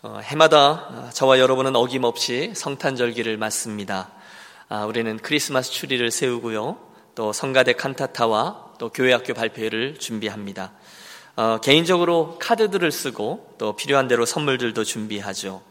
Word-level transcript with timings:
어, 0.00 0.20
해마다 0.22 1.10
저와 1.12 1.40
여러분은 1.40 1.74
어김없이 1.74 2.52
성탄절기를 2.54 3.36
맞습니다. 3.36 4.10
아, 4.68 4.84
우리는 4.84 5.18
크리스마스 5.18 5.72
추리를 5.72 6.08
세우고요. 6.12 6.78
또 7.16 7.32
성가대 7.32 7.72
칸타타와 7.72 8.74
또 8.78 8.90
교회학교 8.90 9.34
발표회를 9.34 9.98
준비합니다. 9.98 10.70
어, 11.34 11.58
개인적으로 11.60 12.38
카드들을 12.38 12.92
쓰고 12.92 13.56
또 13.58 13.74
필요한 13.74 14.06
대로 14.06 14.24
선물들도 14.24 14.84
준비하죠. 14.84 15.62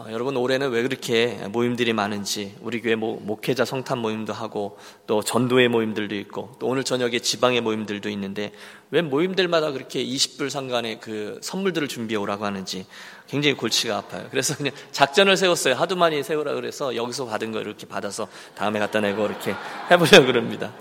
어, 0.00 0.06
여러분 0.10 0.34
올해는 0.34 0.70
왜 0.70 0.82
그렇게 0.82 1.38
모임들이 1.50 1.92
많은지 1.92 2.56
우리 2.62 2.80
교회 2.80 2.94
모, 2.94 3.16
목회자 3.16 3.66
성탄 3.66 3.98
모임도 3.98 4.32
하고 4.32 4.78
또 5.06 5.22
전도회 5.22 5.68
모임들도 5.68 6.14
있고 6.14 6.56
또 6.58 6.68
오늘 6.68 6.84
저녁에 6.84 7.18
지방의 7.18 7.60
모임들도 7.60 8.08
있는데 8.08 8.52
왜 8.90 9.02
모임들마다 9.02 9.72
그렇게 9.72 10.02
20불 10.02 10.48
상간의 10.48 11.00
그 11.00 11.38
선물들을 11.42 11.86
준비해 11.88 12.18
오라고 12.18 12.46
하는지 12.46 12.86
굉장히 13.28 13.56
골치가 13.56 13.98
아파요. 13.98 14.26
그래서 14.30 14.56
그냥 14.56 14.72
작전을 14.90 15.36
세웠어요. 15.36 15.74
하도 15.74 15.96
많이 15.96 16.22
세우라 16.22 16.54
그래서 16.54 16.96
여기서 16.96 17.26
받은 17.26 17.52
거 17.52 17.60
이렇게 17.60 17.86
받아서 17.86 18.26
다음에 18.54 18.78
갖다 18.78 19.00
내고 19.00 19.26
이렇게 19.26 19.54
해보려고 19.90 20.24
그럽니다. 20.24 20.72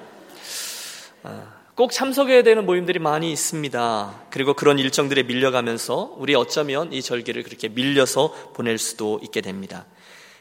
아. 1.23 1.58
꼭 1.79 1.93
참석해야 1.93 2.43
되는 2.43 2.65
모임들이 2.65 2.99
많이 2.99 3.31
있습니다. 3.31 4.23
그리고 4.31 4.53
그런 4.53 4.79
일정들에 4.79 5.23
밀려가면서 5.23 6.13
우리 6.17 6.35
어쩌면 6.35 6.91
이 6.91 7.01
절기를 7.01 7.43
그렇게 7.43 7.69
밀려서 7.69 8.51
보낼 8.53 8.77
수도 8.77 9.17
있게 9.23 9.39
됩니다. 9.39 9.85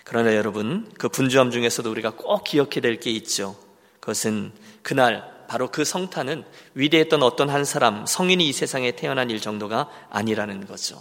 그러나 0.02 0.34
여러분, 0.34 0.90
그 0.98 1.08
분주함 1.08 1.52
중에서도 1.52 1.88
우리가 1.88 2.14
꼭 2.16 2.42
기억해야 2.42 2.80
될 2.80 2.98
게 2.98 3.12
있죠. 3.12 3.54
그것은 4.00 4.50
그날 4.82 5.22
바로 5.46 5.70
그 5.70 5.84
성탄은 5.84 6.42
위대했던 6.74 7.22
어떤 7.22 7.50
한 7.50 7.64
사람, 7.64 8.04
성인이 8.04 8.44
이 8.48 8.52
세상에 8.52 8.96
태어난 8.96 9.30
일 9.30 9.40
정도가 9.40 9.88
아니라는 10.10 10.66
거죠. 10.66 11.00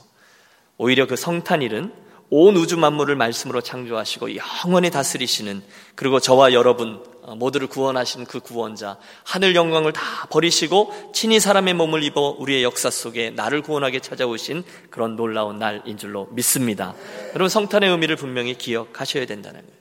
오히려 0.77 1.07
그 1.07 1.15
성탄일은 1.15 1.91
온 2.29 2.57
우주 2.57 2.77
만물을 2.77 3.15
말씀으로 3.15 3.61
창조하시고 3.61 4.35
영원히 4.35 4.89
다스리시는 4.89 5.63
그리고 5.95 6.19
저와 6.19 6.51
여러분 6.51 7.01
어, 7.21 7.35
모두를 7.35 7.67
구원하신 7.67 8.25
그 8.25 8.39
구원자 8.39 8.97
하늘 9.23 9.55
영광을 9.55 9.93
다 9.93 10.01
버리시고 10.29 11.11
친히 11.13 11.39
사람의 11.39 11.73
몸을 11.73 12.03
입어 12.03 12.35
우리의 12.37 12.63
역사 12.63 12.89
속에 12.89 13.31
나를 13.31 13.61
구원하게 13.61 13.99
찾아오신 13.99 14.63
그런 14.89 15.15
놀라운 15.15 15.57
날인 15.59 15.97
줄로 15.97 16.27
믿습니다. 16.31 16.93
여러분 17.29 17.49
성탄의 17.49 17.89
의미를 17.89 18.15
분명히 18.15 18.57
기억하셔야 18.57 19.25
된다는 19.25 19.61
거예요. 19.61 19.77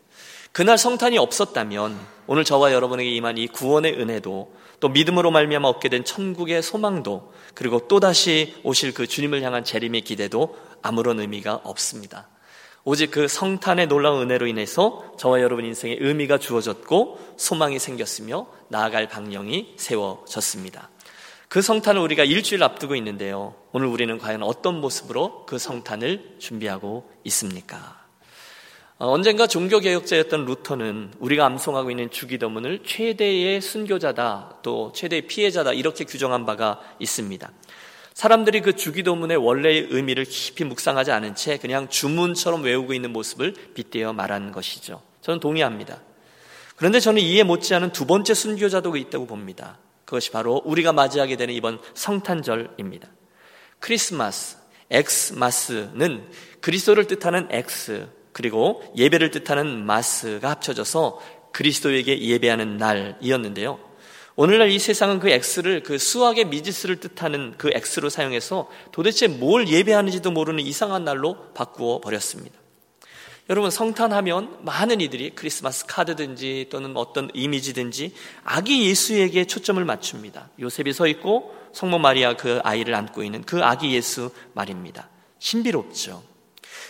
그날 0.52 0.78
성탄이 0.78 1.18
없었다면 1.18 1.98
오늘 2.26 2.44
저와 2.44 2.72
여러분에게 2.72 3.10
임한 3.10 3.38
이 3.38 3.46
구원의 3.46 4.00
은혜도 4.00 4.54
또 4.80 4.88
믿음으로 4.88 5.30
말미암아 5.30 5.68
얻게 5.68 5.88
된 5.88 6.04
천국의 6.04 6.62
소망도 6.62 7.32
그리고 7.54 7.86
또다시 7.88 8.54
오실 8.62 8.94
그 8.94 9.06
주님을 9.06 9.42
향한 9.42 9.64
재림의 9.64 10.02
기대도 10.02 10.56
아무런 10.82 11.20
의미가 11.20 11.60
없습니다. 11.64 12.28
오직 12.88 13.10
그 13.10 13.26
성탄의 13.26 13.88
놀라운 13.88 14.22
은혜로 14.22 14.46
인해서 14.46 15.12
저와 15.18 15.40
여러분 15.40 15.64
인생에 15.64 15.96
의미가 15.98 16.38
주어졌고 16.38 17.34
소망이 17.36 17.80
생겼으며 17.80 18.46
나아갈 18.68 19.08
방향이 19.08 19.74
세워졌습니다. 19.76 20.88
그 21.48 21.62
성탄을 21.62 22.00
우리가 22.00 22.22
일주일 22.22 22.62
앞두고 22.62 22.94
있는데요. 22.94 23.56
오늘 23.72 23.88
우리는 23.88 24.16
과연 24.18 24.44
어떤 24.44 24.80
모습으로 24.80 25.46
그 25.46 25.58
성탄을 25.58 26.36
준비하고 26.38 27.10
있습니까? 27.24 28.06
어, 28.98 29.10
언젠가 29.10 29.48
종교개혁자였던 29.48 30.44
루터는 30.44 31.14
우리가 31.18 31.44
암송하고 31.44 31.90
있는 31.90 32.08
주기도문을 32.08 32.84
최대의 32.86 33.62
순교자다 33.62 34.58
또 34.62 34.92
최대의 34.94 35.22
피해자다 35.22 35.72
이렇게 35.72 36.04
규정한 36.04 36.46
바가 36.46 36.80
있습니다. 37.00 37.50
사람들이 38.16 38.62
그 38.62 38.74
주기도문의 38.74 39.36
원래의 39.36 39.88
의미를 39.90 40.24
깊이 40.24 40.64
묵상하지 40.64 41.10
않은 41.10 41.34
채 41.34 41.58
그냥 41.58 41.90
주문처럼 41.90 42.62
외우고 42.62 42.94
있는 42.94 43.12
모습을 43.12 43.52
빗대어 43.74 44.14
말하는 44.14 44.52
것이죠. 44.52 45.02
저는 45.20 45.38
동의합니다. 45.38 46.00
그런데 46.76 46.98
저는 46.98 47.20
이해 47.20 47.42
못지않은 47.42 47.92
두 47.92 48.06
번째 48.06 48.32
순교자도 48.32 48.96
있다고 48.96 49.26
봅니다. 49.26 49.78
그것이 50.06 50.30
바로 50.30 50.62
우리가 50.64 50.94
맞이하게 50.94 51.36
되는 51.36 51.52
이번 51.52 51.78
성탄절입니다. 51.92 53.06
크리스마스, 53.80 54.56
X-mas는 54.88 56.24
그리스도를 56.62 57.08
뜻하는 57.08 57.48
X, 57.50 58.08
그리고 58.32 58.82
예배를 58.96 59.30
뜻하는 59.30 59.84
mas가 59.84 60.52
합쳐져서 60.52 61.20
그리스도에게 61.52 62.18
예배하는 62.18 62.78
날이었는데요. 62.78 63.85
오늘날 64.38 64.70
이 64.70 64.78
세상은 64.78 65.18
그 65.18 65.30
X를 65.30 65.82
그 65.82 65.96
수학의 65.96 66.44
미지수를 66.48 67.00
뜻하는 67.00 67.54
그 67.56 67.70
X로 67.72 68.10
사용해서 68.10 68.70
도대체 68.92 69.28
뭘 69.28 69.66
예배하는지도 69.66 70.30
모르는 70.30 70.62
이상한 70.62 71.04
날로 71.04 71.38
바꾸어 71.54 72.00
버렸습니다. 72.00 72.54
여러분 73.48 73.70
성탄하면 73.70 74.58
많은 74.60 75.00
이들이 75.00 75.30
크리스마스 75.30 75.86
카드든지 75.86 76.66
또는 76.68 76.94
어떤 76.98 77.30
이미지든지 77.32 78.12
아기 78.44 78.86
예수에게 78.86 79.46
초점을 79.46 79.82
맞춥니다. 79.82 80.50
요셉이 80.60 80.92
서 80.92 81.06
있고 81.06 81.56
성모 81.72 81.98
마리아 81.98 82.36
그 82.36 82.60
아이를 82.62 82.94
안고 82.94 83.22
있는 83.22 83.42
그 83.42 83.64
아기 83.64 83.94
예수 83.94 84.30
말입니다. 84.52 85.08
신비롭죠. 85.38 86.22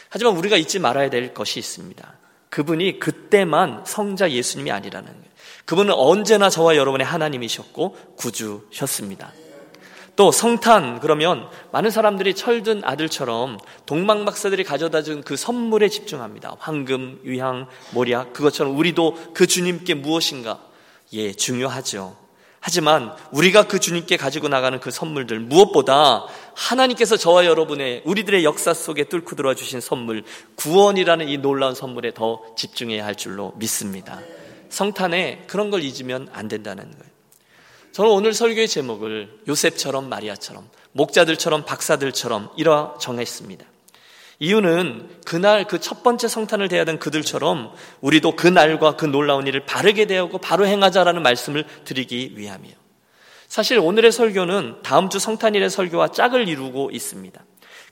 하지만 0.08 0.36
우리가 0.36 0.56
잊지 0.56 0.80
말아야 0.80 1.10
될 1.10 1.32
것이 1.32 1.60
있습니다. 1.60 2.18
그분이 2.50 2.98
그때만 2.98 3.84
성자 3.86 4.32
예수님이 4.32 4.72
아니라는 4.72 5.12
거예요. 5.12 5.25
그분은 5.66 5.92
언제나 5.94 6.48
저와 6.48 6.76
여러분의 6.76 7.06
하나님이셨고 7.06 7.96
구주셨습니다. 8.16 9.32
또 10.16 10.32
성탄 10.32 10.98
그러면 11.00 11.46
많은 11.72 11.90
사람들이 11.90 12.34
철든 12.34 12.82
아들처럼 12.84 13.58
동방 13.84 14.24
박사들이 14.24 14.64
가져다 14.64 15.02
준 15.02 15.22
그 15.22 15.36
선물에 15.36 15.88
집중합니다. 15.88 16.56
황금, 16.58 17.20
유향, 17.24 17.68
모략 17.92 18.32
그것처럼 18.32 18.78
우리도 18.78 19.32
그 19.34 19.46
주님께 19.46 19.94
무엇인가 19.94 20.60
예 21.12 21.32
중요하죠. 21.32 22.16
하지만 22.60 23.12
우리가 23.30 23.66
그 23.66 23.78
주님께 23.78 24.16
가지고 24.16 24.48
나가는 24.48 24.80
그 24.80 24.90
선물들 24.90 25.38
무엇보다 25.40 26.26
하나님께서 26.54 27.16
저와 27.16 27.44
여러분의 27.44 28.02
우리들의 28.04 28.42
역사 28.44 28.72
속에 28.72 29.04
뚫고 29.04 29.36
들어와 29.36 29.54
주신 29.54 29.80
선물 29.80 30.24
구원이라는 30.56 31.28
이 31.28 31.38
놀라운 31.38 31.74
선물에 31.74 32.14
더 32.14 32.42
집중해야 32.56 33.04
할 33.04 33.14
줄로 33.14 33.52
믿습니다. 33.56 34.20
성탄에 34.68 35.44
그런 35.46 35.70
걸 35.70 35.82
잊으면 35.82 36.28
안 36.32 36.48
된다는 36.48 36.84
거예요. 36.84 37.16
저는 37.92 38.10
오늘 38.10 38.34
설교의 38.34 38.68
제목을 38.68 39.40
요셉처럼 39.48 40.08
마리아처럼 40.08 40.68
목자들처럼 40.92 41.64
박사들처럼 41.64 42.50
이러 42.56 42.96
정했습니다. 43.00 43.64
이유는 44.38 45.20
그날 45.24 45.64
그 45.64 45.78
첫 45.78 46.02
번째 46.02 46.28
성탄을 46.28 46.68
대하던 46.68 46.98
그들처럼 46.98 47.72
우리도 48.00 48.36
그 48.36 48.46
날과 48.46 48.96
그 48.96 49.06
놀라운 49.06 49.46
일을 49.46 49.64
바르게 49.64 50.06
대하고 50.06 50.38
바로 50.38 50.66
행하자라는 50.66 51.22
말씀을 51.22 51.64
드리기 51.84 52.32
위함이에요. 52.36 52.76
사실 53.48 53.78
오늘의 53.78 54.12
설교는 54.12 54.82
다음 54.82 55.08
주 55.08 55.18
성탄일의 55.18 55.70
설교와 55.70 56.08
짝을 56.08 56.48
이루고 56.48 56.90
있습니다. 56.92 57.44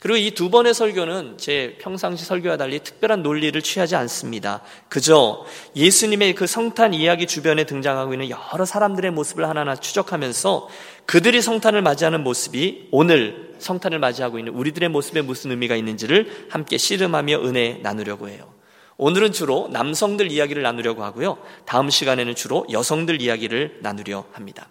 그리고 0.04 0.19
이 0.19 0.32
두 0.32 0.50
번의 0.50 0.75
설교는 0.75 1.38
제 1.38 1.78
평상시 1.81 2.26
설교와 2.26 2.59
달리 2.59 2.81
특별한 2.81 3.22
논리를 3.22 3.59
취하지 3.62 3.97
않습니다. 3.97 4.60
그저 4.91 5.47
예수님의 5.75 6.34
그 6.34 6.47
성탄 6.47 6.92
이야기 6.92 7.26
주변에 7.26 7.65
등장하고 7.65 8.12
있는 8.12 8.28
여러 8.28 8.66
사람들의 8.66 9.12
모습을 9.12 9.48
하나하나 9.48 9.75
추적하면서 9.76 10.69
그들이 11.06 11.41
성탄을 11.41 11.81
맞이하는 11.81 12.22
모습이 12.22 12.88
오늘 12.91 13.54
성탄을 13.59 13.98
맞이하고 13.98 14.38
있는 14.38 14.53
우리들의 14.53 14.91
모습에 14.91 15.22
무슨 15.22 15.53
의미가 15.53 15.75
있는지를 15.75 16.48
함께 16.50 16.76
씨름하며 16.76 17.38
은혜 17.38 17.81
나누려고 17.82 18.28
해요. 18.28 18.53
오늘은 18.98 19.32
주로 19.32 19.70
남성들 19.72 20.31
이야기를 20.31 20.62
나누려고 20.62 21.03
하고요. 21.03 21.38
다음 21.64 21.88
시간에는 21.88 22.34
주로 22.34 22.66
여성들 22.70 23.22
이야기를 23.22 23.78
나누려 23.81 24.26
합니다. 24.32 24.69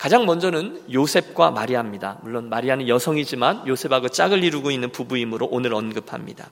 가장 0.00 0.24
먼저는 0.24 0.80
요셉과 0.90 1.50
마리아입니다. 1.50 2.20
물론 2.22 2.48
마리아는 2.48 2.88
여성이지만 2.88 3.68
요셉하고 3.68 4.08
짝을 4.08 4.42
이루고 4.42 4.70
있는 4.70 4.90
부부이므로 4.90 5.46
오늘 5.50 5.74
언급합니다. 5.74 6.50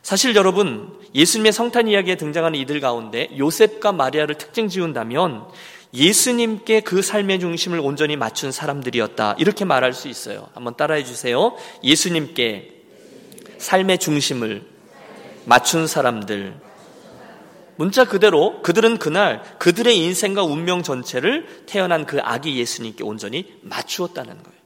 사실 0.00 0.34
여러분, 0.34 0.90
예수님의 1.14 1.52
성탄 1.52 1.88
이야기에 1.88 2.14
등장하는 2.14 2.58
이들 2.58 2.80
가운데 2.80 3.28
요셉과 3.36 3.92
마리아를 3.92 4.36
특징 4.36 4.68
지운다면 4.68 5.44
예수님께 5.92 6.80
그 6.80 7.02
삶의 7.02 7.38
중심을 7.40 7.80
온전히 7.80 8.16
맞춘 8.16 8.50
사람들이었다. 8.50 9.36
이렇게 9.38 9.66
말할 9.66 9.92
수 9.92 10.08
있어요. 10.08 10.48
한번 10.54 10.74
따라해 10.74 11.04
주세요. 11.04 11.54
예수님께 11.82 12.80
삶의 13.58 13.98
중심을 13.98 14.62
맞춘 15.44 15.86
사람들. 15.86 16.54
문자 17.76 18.04
그대로 18.04 18.62
그들은 18.62 18.98
그날 18.98 19.42
그들의 19.58 19.96
인생과 19.98 20.44
운명 20.44 20.82
전체를 20.82 21.64
태어난 21.66 22.06
그 22.06 22.20
아기 22.22 22.58
예수님께 22.58 23.04
온전히 23.04 23.52
맞추었다는 23.62 24.42
거예요. 24.42 24.58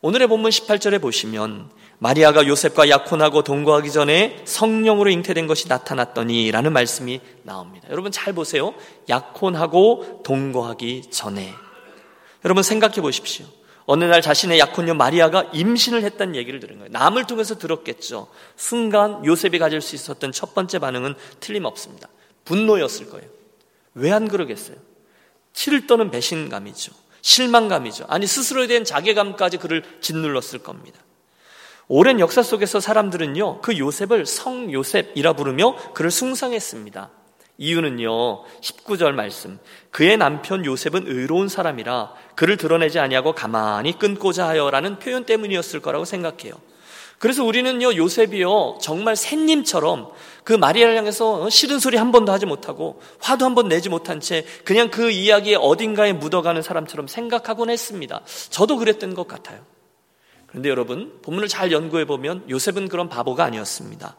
오늘의 0.00 0.26
본문 0.26 0.50
18절에 0.50 1.00
보시면 1.00 1.70
마리아가 1.98 2.44
요셉과 2.44 2.88
약혼하고 2.88 3.44
동거하기 3.44 3.92
전에 3.92 4.42
성령으로 4.44 5.10
잉태된 5.10 5.46
것이 5.46 5.68
나타났더니 5.68 6.50
라는 6.50 6.72
말씀이 6.72 7.20
나옵니다. 7.44 7.86
여러분 7.90 8.10
잘 8.10 8.32
보세요. 8.32 8.74
약혼하고 9.08 10.22
동거하기 10.24 11.10
전에. 11.12 11.54
여러분 12.44 12.64
생각해 12.64 12.96
보십시오. 12.96 13.46
어느 13.86 14.04
날 14.04 14.22
자신의 14.22 14.58
약혼녀 14.58 14.94
마리아가 14.94 15.48
임신을 15.52 16.02
했다는 16.02 16.34
얘기를 16.34 16.58
들은 16.58 16.78
거예요. 16.78 16.90
남을 16.90 17.26
통해서 17.26 17.56
들었겠죠. 17.56 18.28
순간 18.56 19.24
요셉이 19.24 19.60
가질 19.60 19.80
수 19.80 19.94
있었던 19.94 20.32
첫 20.32 20.54
번째 20.54 20.80
반응은 20.80 21.14
틀림없습니다. 21.38 22.08
분노였을 22.44 23.10
거예요. 23.10 23.28
왜 23.94 24.10
안 24.10 24.28
그러겠어요? 24.28 24.76
치를 25.52 25.86
떠는 25.86 26.10
배신감이죠. 26.10 26.92
실망감이죠. 27.20 28.06
아니 28.08 28.26
스스로에 28.26 28.66
대한 28.66 28.84
자괴감까지 28.84 29.58
그를 29.58 29.84
짓눌렀을 30.00 30.60
겁니다. 30.60 30.98
오랜 31.88 32.20
역사 32.20 32.42
속에서 32.42 32.80
사람들은요, 32.80 33.60
그 33.60 33.78
요셉을 33.78 34.24
성 34.24 34.72
요셉이라 34.72 35.34
부르며 35.34 35.76
그를 35.92 36.10
숭상했습니다. 36.10 37.10
이유는요, 37.58 38.44
19절 38.60 39.12
말씀. 39.12 39.58
그의 39.90 40.16
남편 40.16 40.64
요셉은 40.64 41.06
의로운 41.06 41.48
사람이라 41.48 42.14
그를 42.34 42.56
드러내지 42.56 42.98
아니하고 42.98 43.34
가만히 43.34 43.98
끊고자 43.98 44.48
하여라는 44.48 44.98
표현 45.00 45.24
때문이었을 45.24 45.80
거라고 45.80 46.04
생각해요. 46.04 46.54
그래서 47.22 47.44
우리는요, 47.44 47.94
요셉이요, 47.94 48.78
정말 48.80 49.14
새님처럼 49.14 50.10
그 50.42 50.54
마리아를 50.54 50.96
향해서 50.96 51.48
싫은 51.50 51.78
소리 51.78 51.96
한 51.96 52.10
번도 52.10 52.32
하지 52.32 52.46
못하고 52.46 53.00
화도 53.20 53.44
한 53.44 53.54
번 53.54 53.68
내지 53.68 53.88
못한 53.88 54.18
채 54.18 54.44
그냥 54.64 54.90
그 54.90 55.12
이야기에 55.12 55.54
어딘가에 55.54 56.14
묻어가는 56.14 56.62
사람처럼 56.62 57.06
생각하곤 57.06 57.70
했습니다. 57.70 58.22
저도 58.50 58.76
그랬던 58.76 59.14
것 59.14 59.28
같아요. 59.28 59.64
그런데 60.48 60.68
여러분, 60.68 61.20
본문을 61.22 61.46
잘 61.46 61.70
연구해 61.70 62.06
보면 62.06 62.42
요셉은 62.50 62.88
그런 62.88 63.08
바보가 63.08 63.44
아니었습니다. 63.44 64.16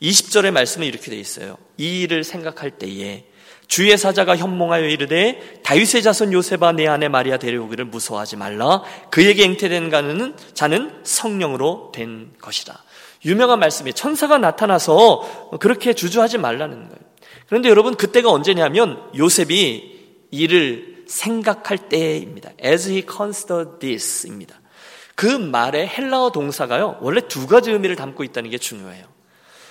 20절의 0.00 0.50
말씀은 0.52 0.86
이렇게 0.86 1.10
돼 1.10 1.18
있어요. 1.18 1.58
이 1.76 2.00
일을 2.00 2.24
생각할 2.24 2.70
때에 2.78 3.26
주의 3.70 3.96
사자가 3.96 4.36
현몽하여 4.36 4.88
이르되 4.88 5.60
다윗의 5.62 6.02
자손 6.02 6.32
요셉아 6.32 6.72
내 6.72 6.88
아내 6.88 7.06
마리아 7.06 7.36
데려오기를 7.36 7.84
무서워하지 7.84 8.36
말라. 8.36 8.82
그에게 9.10 9.44
잉태된 9.44 9.90
가는 9.90 10.34
자는 10.54 10.92
성령으로 11.04 11.92
된 11.94 12.32
것이다. 12.42 12.82
유명한 13.24 13.60
말씀이 13.60 13.92
천사가 13.92 14.38
나타나서 14.38 15.50
그렇게 15.60 15.92
주저하지 15.92 16.38
말라는 16.38 16.88
거예요. 16.88 17.00
그런데 17.46 17.68
여러분 17.68 17.94
그때가 17.94 18.28
언제냐면 18.28 19.08
요셉이 19.16 20.26
이를 20.32 21.04
생각할 21.06 21.78
때입니다. 21.88 22.50
As 22.64 22.90
he 22.90 23.04
considered 23.08 23.78
this입니다. 23.78 24.60
그 25.14 25.26
말의 25.26 25.86
헬라어 25.86 26.32
동사가요 26.32 26.98
원래 27.00 27.20
두 27.20 27.46
가지 27.46 27.70
의미를 27.70 27.94
담고 27.94 28.24
있다는 28.24 28.50
게 28.50 28.58
중요해요. 28.58 29.09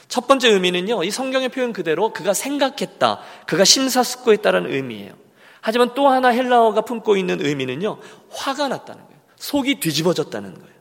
첫 0.09 0.27
번째 0.27 0.49
의미는요, 0.49 1.03
이 1.03 1.11
성경의 1.11 1.49
표현 1.49 1.71
그대로 1.71 2.11
그가 2.11 2.33
생각했다, 2.33 3.21
그가 3.45 3.63
심사숙고했다라는 3.63 4.73
의미예요. 4.73 5.13
하지만 5.61 5.93
또 5.93 6.09
하나 6.09 6.29
헬라어가 6.29 6.81
품고 6.81 7.15
있는 7.15 7.45
의미는요, 7.45 7.99
화가 8.31 8.67
났다는 8.67 9.03
거예요. 9.05 9.19
속이 9.37 9.79
뒤집어졌다는 9.79 10.55
거예요. 10.55 10.79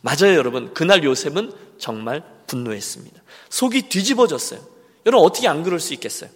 맞아요, 0.00 0.36
여러분. 0.36 0.72
그날 0.74 1.04
요셉은 1.04 1.52
정말 1.78 2.24
분노했습니다. 2.46 3.20
속이 3.50 3.88
뒤집어졌어요. 3.88 4.60
여러분, 5.04 5.26
어떻게 5.26 5.48
안 5.48 5.62
그럴 5.62 5.78
수 5.78 5.92
있겠어요? 5.94 6.30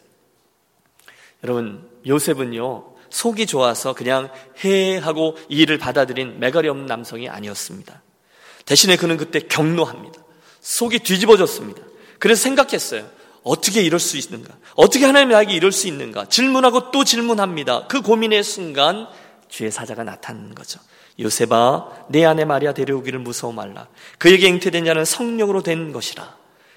여러분, 1.43 1.89
요셉은요, 2.07 2.97
속이 3.09 3.47
좋아서 3.47 3.95
그냥 3.95 4.31
해 4.63 4.99
하고 4.99 5.37
이 5.49 5.61
일을 5.61 5.79
받아들인 5.79 6.39
매가리 6.39 6.69
없는 6.69 6.87
남성이 6.87 7.31
아니었습니다. 7.31 8.03
대신에 8.67 8.97
그는 8.97 9.17
그때 9.17 9.41
경노합니다. 9.41 10.21
속이 10.61 10.99
뒤집어졌습니다. 10.99 11.86
그래서 12.19 12.43
생각했어요. 12.43 13.07
어떻게 13.43 13.83
이럴 13.83 14.01
수 14.01 14.17
있는가? 14.17 14.55
어떻게 14.75 15.05
하나님 15.05 15.29
나에게 15.31 15.55
이럴 15.55 15.71
수 15.71 15.87
있는가? 15.87 16.27
질문하고 16.27 16.91
또 16.91 17.05
질문합니다. 17.05 17.87
그 17.87 18.03
고민의 18.03 18.43
순간 18.43 19.07
주의 19.49 19.71
사자가 19.71 20.03
나타나는 20.03 20.55
거죠. 20.55 20.81
요셉아, 21.19 22.07
내 22.09 22.25
아내 22.25 22.45
마리아 22.45 22.75
데려오기를 22.75 23.21
무서워 23.21 23.53
말라. 23.53 23.87
그에게 24.19 24.49
잉태된 24.49 24.85
자는 24.85 25.05
성령으로 25.05 25.63
된 25.63 25.93
것이라. 25.93 26.37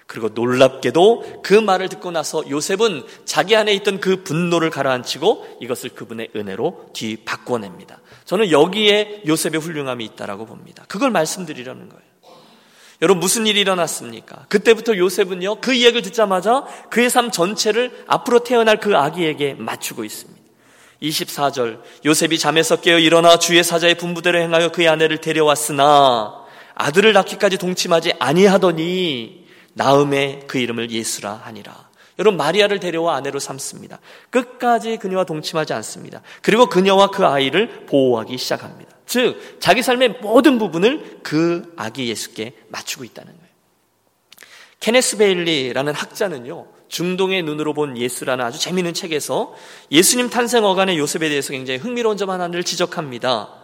그리고 0.10 0.30
놀랍게도 0.30 1.42
그 1.44 1.54
말을 1.54 1.88
듣고 1.90 2.10
나서 2.10 2.44
요셉은 2.50 3.04
자기 3.26 3.56
안에 3.56 3.74
있던 3.76 4.00
그 4.00 4.24
분노를 4.24 4.72
가라앉히고 4.72 5.60
이것을 5.62 5.92
그분의 5.92 6.30
은혜로 6.36 6.92
뒤바꿔냅니다. 6.94 8.00
저는 8.26 8.50
여기에 8.50 9.24
요셉의 9.28 9.60
훌륭함이 9.60 10.06
있다라고 10.06 10.48
봅니다. 10.48 10.84
그걸 10.88 11.12
말씀드리려는 11.12 11.90
거예요. 11.90 12.09
여러분 13.02 13.22
무슨 13.22 13.48
일이 13.48 13.62
일어났습니까? 13.62 14.46
그때부터 14.50 14.98
요셉은요 14.98 15.62
그 15.62 15.74
이야기를 15.74 16.02
듣자마자 16.02 16.66
그의 16.90 17.10
삶 17.10 17.32
전체를 17.32 18.04
앞으로 18.08 18.44
태어날 18.44 18.80
그 18.80 18.96
아기에게 18.98 19.56
맞추고 19.58 20.04
있습니다. 20.04 20.40
24절 21.02 21.80
요셉이 22.06 22.38
잠에서 22.38 22.76
깨어 22.76 23.00
일어나 23.00 23.40
주의 23.40 23.64
사자의 23.64 23.96
분부대로 23.96 24.40
행하여 24.40 24.72
그의 24.72 24.90
아내를 24.90 25.22
데려왔으나 25.22 26.46
아들을 26.76 27.14
낳기까지 27.14 27.58
동침하지 27.58 28.14
아니하더니 28.20 29.48
나음에 29.74 30.42
그 30.48 30.58
이름을 30.58 30.92
예수라 30.92 31.42
하니라. 31.46 31.90
여러분 32.20 32.38
마리아를 32.38 32.82
데려와 32.82 33.16
아내로 33.16 33.40
삼습니다. 33.40 34.00
끝까지 34.30 34.98
그녀와 34.98 35.24
동침하지 35.24 35.72
않습니다. 35.74 36.22
그리고 36.42 36.66
그녀와 36.66 37.12
그 37.12 37.26
아이를 37.26 37.86
보호하기 37.86 38.38
시작합니다. 38.38 38.89
즉 39.10 39.58
자기 39.60 39.82
삶의 39.82 40.20
모든 40.22 40.60
부분을 40.60 41.22
그 41.24 41.74
아기 41.76 42.08
예수께 42.10 42.54
맞추고 42.68 43.04
있다는 43.06 43.34
거예요. 43.34 43.50
케네스 44.80 45.18
베일리라는 45.18 45.94
학자는요. 45.94 46.68
중동의 46.90 47.42
눈으로 47.42 47.74
본 47.74 47.98
예수라는 47.98 48.46
아주 48.46 48.60
재미있는 48.60 48.94
책에서 48.94 49.56
예수님 49.92 50.30
탄생 50.30 50.64
어간의 50.64 51.00
요셉에 51.00 51.28
대해서 51.28 51.52
굉장히 51.54 51.80
흥미로운 51.80 52.18
점 52.18 52.30
하나를 52.30 52.64
지적합니다. 52.64 53.59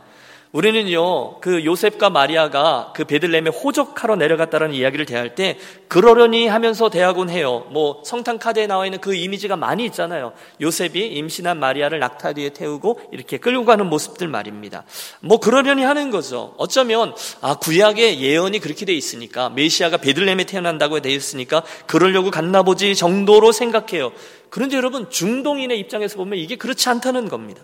우리는요, 0.55 1.41
그 1.41 1.65
요셉과 1.65 2.09
마리아가 2.09 2.93
그 2.95 3.03
베들레헴에 3.03 3.49
호적하러 3.49 4.15
내려갔다는 4.15 4.73
이야기를 4.73 5.05
대할 5.05 5.35
때 5.35 5.57
그러려니 5.89 6.47
하면서 6.47 6.89
대하곤 6.89 7.29
해요. 7.29 7.67
뭐 7.71 8.01
성탄 8.05 8.39
카드에 8.39 8.65
나와 8.65 8.85
있는 8.85 9.01
그 9.01 9.13
이미지가 9.13 9.57
많이 9.57 9.83
있잖아요. 9.87 10.31
요셉이 10.61 11.07
임신한 11.07 11.59
마리아를 11.59 11.99
낙타 11.99 12.33
뒤에 12.33 12.51
태우고 12.51 13.01
이렇게 13.11 13.37
끌고 13.37 13.65
가는 13.65 13.85
모습들 13.87 14.29
말입니다. 14.29 14.85
뭐 15.19 15.41
그러려니 15.41 15.83
하는 15.83 16.09
거죠. 16.09 16.53
어쩌면 16.55 17.13
아 17.41 17.55
구약의 17.55 18.21
예언이 18.21 18.59
그렇게 18.59 18.85
돼 18.85 18.93
있으니까 18.93 19.49
메시아가 19.49 19.97
베들레헴에 19.97 20.45
태어난다고 20.45 21.01
돼 21.01 21.09
있으니까 21.09 21.63
그러려고 21.85 22.31
갔나 22.31 22.63
보지 22.63 22.95
정도로 22.95 23.51
생각해요. 23.51 24.13
그런데 24.49 24.77
여러분 24.77 25.09
중동인의 25.09 25.77
입장에서 25.79 26.15
보면 26.15 26.39
이게 26.39 26.55
그렇지 26.55 26.87
않다는 26.87 27.27
겁니다. 27.27 27.61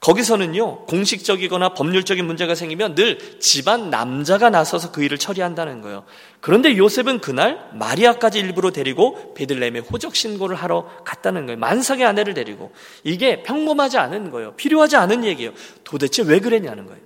거기서는요, 0.00 0.86
공식적이거나 0.86 1.70
법률적인 1.70 2.24
문제가 2.24 2.54
생기면 2.54 2.94
늘 2.94 3.18
집안 3.40 3.90
남자가 3.90 4.50
나서서 4.50 4.92
그 4.92 5.02
일을 5.02 5.18
처리한다는 5.18 5.80
거예요. 5.80 6.04
그런데 6.40 6.76
요셉은 6.76 7.20
그날 7.20 7.70
마리아까지 7.72 8.38
일부러 8.38 8.70
데리고 8.70 9.34
베들레헴에 9.34 9.80
호적 9.80 10.14
신고를 10.14 10.56
하러 10.56 10.88
갔다는 11.04 11.46
거예요. 11.46 11.58
만삭의 11.58 12.04
아내를 12.04 12.34
데리고. 12.34 12.72
이게 13.04 13.42
평범하지 13.42 13.98
않은 13.98 14.30
거예요. 14.30 14.54
필요하지 14.54 14.96
않은 14.96 15.24
얘기예요. 15.24 15.52
도대체 15.82 16.22
왜 16.22 16.40
그랬냐는 16.40 16.86
거예요. 16.86 17.00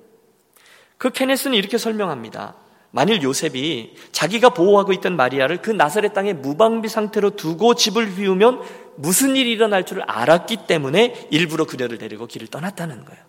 그 0.99 1.11
케네스는 1.11 1.57
이렇게 1.57 1.79
설명합니다. 1.79 2.57
만일 2.93 3.23
요셉이 3.23 3.95
자기가 4.13 4.51
보호하고 4.51 4.93
있던 4.95 5.17
마리아를 5.17 5.63
그 5.63 5.71
나사렛 5.71 6.13
땅에 6.13 6.33
무방비 6.33 6.89
상태로 6.89 7.31
두고 7.31 7.75
집을 7.75 8.15
비우면 8.15 8.61
무슨 8.97 9.37
일이 9.37 9.53
일어날 9.53 9.87
줄을 9.87 10.03
알았기 10.07 10.67
때문에 10.67 11.29
일부러 11.31 11.65
그녀를 11.65 11.99
데리고 11.99 12.27
길을 12.27 12.49
떠났다는 12.49 13.05
거예요. 13.05 13.23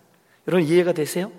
여러분 0.48 0.66
이해가 0.66 0.92
되세요? 0.92 1.30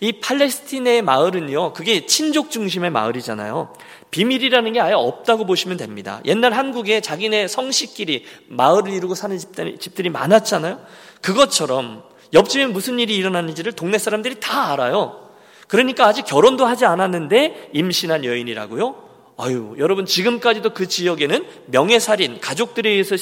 이 0.00 0.20
팔레스틴의 0.20 1.02
마을은요, 1.02 1.72
그게 1.72 2.06
친족 2.06 2.52
중심의 2.52 2.90
마을이잖아요. 2.90 3.72
비밀이라는 4.12 4.72
게 4.72 4.80
아예 4.80 4.92
없다고 4.92 5.44
보시면 5.44 5.76
됩니다. 5.76 6.20
옛날 6.24 6.52
한국에 6.52 7.00
자기네 7.00 7.48
성씨끼리 7.48 8.24
마을을 8.46 8.92
이루고 8.92 9.16
사는 9.16 9.36
집들이, 9.36 9.76
집들이 9.78 10.08
많았잖아요. 10.08 10.80
그것처럼 11.20 12.04
옆집에 12.32 12.66
무슨 12.66 13.00
일이 13.00 13.16
일어났는지를 13.16 13.72
동네 13.72 13.98
사람들이 13.98 14.36
다 14.38 14.72
알아요. 14.72 15.27
그러니까 15.68 16.06
아직 16.06 16.24
결혼도 16.24 16.66
하지 16.66 16.84
않았는데 16.84 17.70
임신한 17.72 18.24
여인이라고요? 18.24 19.08
아유, 19.40 19.76
여러분 19.78 20.04
지금까지도 20.04 20.70
그 20.70 20.88
지역에는 20.88 21.46
명예살인, 21.66 22.40
가족들에 22.40 22.90
의해서 22.90 23.14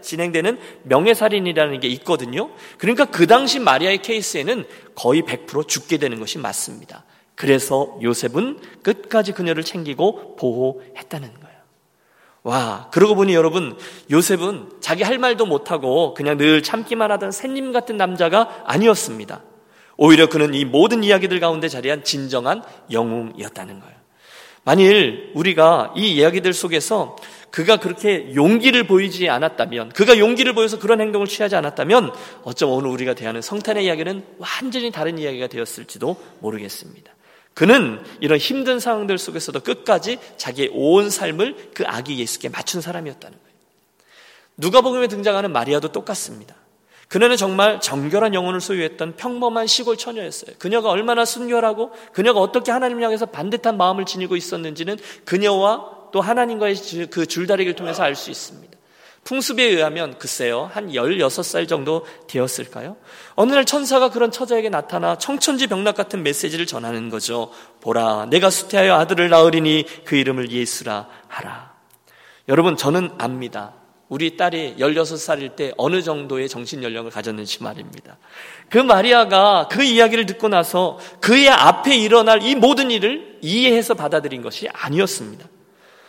진행되는 0.00 0.58
명예살인이라는 0.84 1.80
게 1.80 1.88
있거든요. 1.88 2.48
그러니까 2.78 3.04
그 3.04 3.26
당시 3.26 3.58
마리아의 3.60 4.00
케이스에는 4.00 4.64
거의 4.94 5.22
100% 5.22 5.68
죽게 5.68 5.98
되는 5.98 6.18
것이 6.18 6.38
맞습니다. 6.38 7.04
그래서 7.34 7.98
요셉은 8.02 8.60
끝까지 8.82 9.32
그녀를 9.32 9.62
챙기고 9.62 10.36
보호했다는 10.36 11.28
거예요. 11.28 11.58
와, 12.44 12.88
그러고 12.90 13.14
보니 13.14 13.34
여러분, 13.34 13.76
요셉은 14.10 14.70
자기 14.80 15.02
할 15.02 15.18
말도 15.18 15.44
못하고 15.44 16.14
그냥 16.14 16.38
늘 16.38 16.62
참기만 16.62 17.10
하던 17.12 17.30
샌님 17.30 17.72
같은 17.72 17.98
남자가 17.98 18.62
아니었습니다. 18.64 19.42
오히려 19.98 20.28
그는 20.28 20.54
이 20.54 20.64
모든 20.64 21.04
이야기들 21.04 21.38
가운데 21.40 21.68
자리한 21.68 22.04
진정한 22.04 22.62
영웅이었다는 22.90 23.80
거예요. 23.80 23.98
만일 24.64 25.32
우리가 25.34 25.92
이 25.96 26.12
이야기들 26.12 26.52
속에서 26.52 27.16
그가 27.50 27.78
그렇게 27.78 28.34
용기를 28.34 28.86
보이지 28.86 29.28
않았다면, 29.28 29.90
그가 29.90 30.18
용기를 30.18 30.54
보여서 30.54 30.78
그런 30.78 31.00
행동을 31.00 31.26
취하지 31.26 31.56
않았다면, 31.56 32.12
어쩜 32.44 32.70
오늘 32.70 32.90
우리가 32.90 33.14
대하는 33.14 33.42
성탄의 33.42 33.86
이야기는 33.86 34.24
완전히 34.38 34.90
다른 34.90 35.18
이야기가 35.18 35.46
되었을지도 35.48 36.16
모르겠습니다. 36.40 37.12
그는 37.54 38.00
이런 38.20 38.38
힘든 38.38 38.78
상황들 38.78 39.18
속에서도 39.18 39.58
끝까지 39.60 40.18
자기의 40.36 40.70
온 40.74 41.10
삶을 41.10 41.70
그 41.74 41.84
아기 41.86 42.18
예수께 42.18 42.50
맞춘 42.50 42.80
사람이었다는 42.80 43.36
거예요. 43.36 43.54
누가복음에 44.58 45.08
등장하는 45.08 45.50
마리아도 45.50 45.90
똑같습니다. 45.90 46.54
그녀는 47.08 47.36
정말 47.36 47.80
정결한 47.80 48.34
영혼을 48.34 48.60
소유했던 48.60 49.16
평범한 49.16 49.66
시골 49.66 49.96
처녀였어요. 49.96 50.56
그녀가 50.58 50.90
얼마나 50.90 51.24
순결하고 51.24 51.90
그녀가 52.12 52.40
어떻게 52.40 52.70
하나님을 52.70 53.02
향해서 53.02 53.26
반듯한 53.26 53.76
마음을 53.78 54.04
지니고 54.04 54.36
있었는지는 54.36 54.98
그녀와 55.24 56.10
또 56.12 56.20
하나님과의 56.20 56.76
그 57.10 57.26
줄다리기를 57.26 57.76
통해서 57.76 58.02
알 58.02 58.14
수 58.14 58.30
있습니다. 58.30 58.78
풍습에 59.24 59.62
의하면 59.62 60.18
글쎄요, 60.18 60.70
한 60.72 60.92
16살 60.92 61.68
정도 61.68 62.06
되었을까요? 62.28 62.96
어느 63.34 63.52
날 63.52 63.66
천사가 63.66 64.10
그런 64.10 64.30
처자에게 64.30 64.70
나타나 64.70 65.18
청천지 65.18 65.66
병락 65.66 65.96
같은 65.96 66.22
메시지를 66.22 66.64
전하는 66.64 67.10
거죠. 67.10 67.50
보라, 67.82 68.26
내가 68.30 68.48
수태하여 68.48 68.94
아들을 68.94 69.28
낳으리니 69.28 69.84
그 70.04 70.16
이름을 70.16 70.50
예수라 70.50 71.08
하라. 71.26 71.74
여러분, 72.48 72.76
저는 72.76 73.10
압니다. 73.18 73.74
우리 74.08 74.36
딸이 74.36 74.76
16살일 74.78 75.54
때 75.54 75.72
어느 75.76 76.02
정도의 76.02 76.48
정신 76.48 76.82
연령을 76.82 77.10
가졌는지 77.10 77.62
말입니다. 77.62 78.16
그 78.70 78.78
마리아가 78.78 79.68
그 79.70 79.82
이야기를 79.82 80.24
듣고 80.26 80.48
나서 80.48 80.98
그의 81.20 81.48
앞에 81.50 81.94
일어날 81.96 82.42
이 82.42 82.54
모든 82.54 82.90
일을 82.90 83.38
이해해서 83.42 83.94
받아들인 83.94 84.40
것이 84.40 84.66
아니었습니다. 84.72 85.46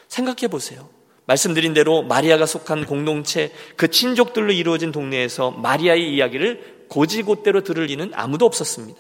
생각해 0.08 0.48
보세요. 0.48 0.90
말씀드린 1.26 1.74
대로 1.74 2.02
마리아가 2.02 2.46
속한 2.46 2.86
공동체, 2.86 3.52
그 3.76 3.90
친족들로 3.90 4.52
이루어진 4.52 4.92
동네에서 4.92 5.52
마리아의 5.52 6.12
이야기를 6.16 6.86
고지곳대로 6.90 7.62
들을 7.62 7.86
리는 7.86 8.12
아무도 8.16 8.46
없었습니다. 8.46 9.00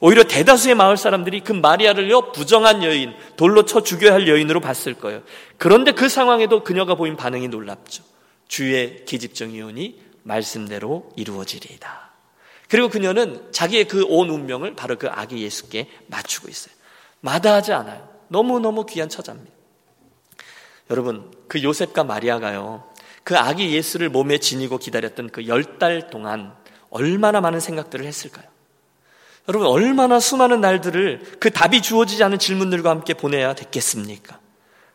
오히려 0.00 0.24
대다수의 0.24 0.74
마을 0.74 0.96
사람들이 0.96 1.40
그 1.40 1.52
마리아를요 1.52 2.32
부정한 2.32 2.82
여인, 2.82 3.12
돌로 3.36 3.66
쳐 3.66 3.82
죽여야 3.82 4.14
할 4.14 4.26
여인으로 4.26 4.60
봤을 4.60 4.94
거예요. 4.94 5.22
그런데 5.58 5.92
그 5.92 6.08
상황에도 6.08 6.64
그녀가 6.64 6.94
보인 6.94 7.16
반응이 7.16 7.48
놀랍죠. 7.48 8.09
주의 8.50 9.04
계집정이오니 9.06 10.02
말씀대로 10.24 11.08
이루어지리이다. 11.16 12.10
그리고 12.68 12.88
그녀는 12.88 13.46
자기의 13.52 13.86
그 13.86 14.04
온 14.08 14.28
운명을 14.28 14.74
바로 14.74 14.98
그 14.98 15.08
아기 15.08 15.42
예수께 15.42 15.88
맞추고 16.08 16.48
있어요. 16.48 16.74
마다하지 17.20 17.72
않아요. 17.72 18.08
너무너무 18.28 18.86
귀한 18.86 19.08
처자입니다. 19.08 19.52
여러분, 20.90 21.30
그 21.46 21.62
요셉과 21.62 22.02
마리아가요, 22.02 22.92
그 23.22 23.38
아기 23.38 23.72
예수를 23.72 24.08
몸에 24.08 24.38
지니고 24.38 24.78
기다렸던 24.78 25.30
그 25.30 25.46
열 25.46 25.78
달 25.78 26.10
동안 26.10 26.52
얼마나 26.90 27.40
많은 27.40 27.60
생각들을 27.60 28.04
했을까요? 28.04 28.46
여러분, 29.48 29.68
얼마나 29.68 30.18
수많은 30.18 30.60
날들을 30.60 31.36
그 31.38 31.50
답이 31.52 31.82
주어지지 31.82 32.24
않은 32.24 32.40
질문들과 32.40 32.90
함께 32.90 33.14
보내야 33.14 33.54
됐겠습니까? 33.54 34.40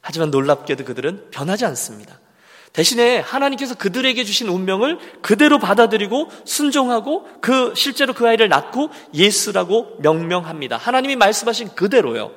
하지만 0.02 0.30
놀랍게도 0.30 0.84
그들은 0.84 1.30
변하지 1.32 1.66
않습니다. 1.66 2.20
대신에 2.76 3.20
하나님께서 3.20 3.74
그들에게 3.74 4.22
주신 4.26 4.50
운명을 4.50 5.00
그대로 5.22 5.60
받아들이고 5.60 6.30
순종하고 6.44 7.26
그 7.40 7.72
실제로 7.74 8.12
그 8.12 8.28
아이를 8.28 8.50
낳고 8.50 8.90
예수라고 9.14 9.96
명명합니다. 10.02 10.76
하나님이 10.76 11.16
말씀하신 11.16 11.70
그대로요. 11.70 12.34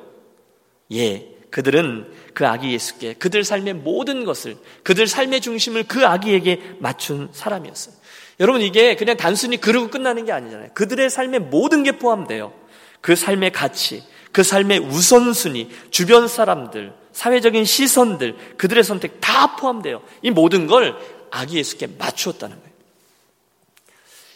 예, 0.92 1.34
그들은 1.50 2.12
그 2.34 2.46
아기 2.46 2.70
예수께 2.70 3.14
그들 3.14 3.42
삶의 3.42 3.74
모든 3.74 4.24
것을 4.24 4.56
그들 4.84 5.08
삶의 5.08 5.40
중심을 5.40 5.88
그 5.88 6.06
아기에게 6.06 6.76
맞춘 6.78 7.30
사람이었어요. 7.32 7.96
여러분 8.38 8.60
이게 8.62 8.94
그냥 8.94 9.16
단순히 9.16 9.56
그러고 9.56 9.90
끝나는 9.90 10.24
게 10.24 10.30
아니잖아요. 10.30 10.68
그들의 10.72 11.10
삶의 11.10 11.40
모든 11.40 11.82
게 11.82 11.98
포함돼요. 11.98 12.52
그 13.00 13.16
삶의 13.16 13.50
가치, 13.50 14.04
그 14.32 14.42
삶의 14.42 14.80
우선순위, 14.80 15.70
주변 15.90 16.28
사람들, 16.28 16.92
사회적인 17.12 17.64
시선들, 17.64 18.56
그들의 18.56 18.84
선택 18.84 19.20
다 19.20 19.56
포함돼요. 19.56 20.02
이 20.22 20.30
모든 20.30 20.66
걸 20.66 20.96
아기 21.30 21.58
예수께 21.58 21.88
맞추었다는 21.98 22.56
거예요. 22.56 22.68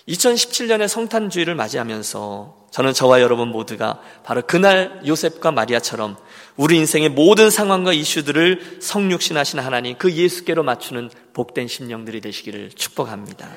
2017년의 0.08 0.88
성탄주의를 0.88 1.54
맞이하면서 1.54 2.62
저는 2.72 2.92
저와 2.92 3.20
여러분 3.20 3.48
모두가 3.48 4.00
바로 4.24 4.42
그날 4.42 5.00
요셉과 5.06 5.52
마리아처럼 5.52 6.16
우리 6.56 6.76
인생의 6.78 7.10
모든 7.10 7.50
상황과 7.50 7.92
이슈들을 7.92 8.78
성육신하신 8.80 9.58
하나님 9.60 9.96
그 9.98 10.12
예수께로 10.12 10.62
맞추는 10.62 11.10
복된 11.34 11.68
심령들이 11.68 12.20
되시기를 12.20 12.70
축복합니다. 12.74 13.48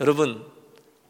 여러분 0.00 0.44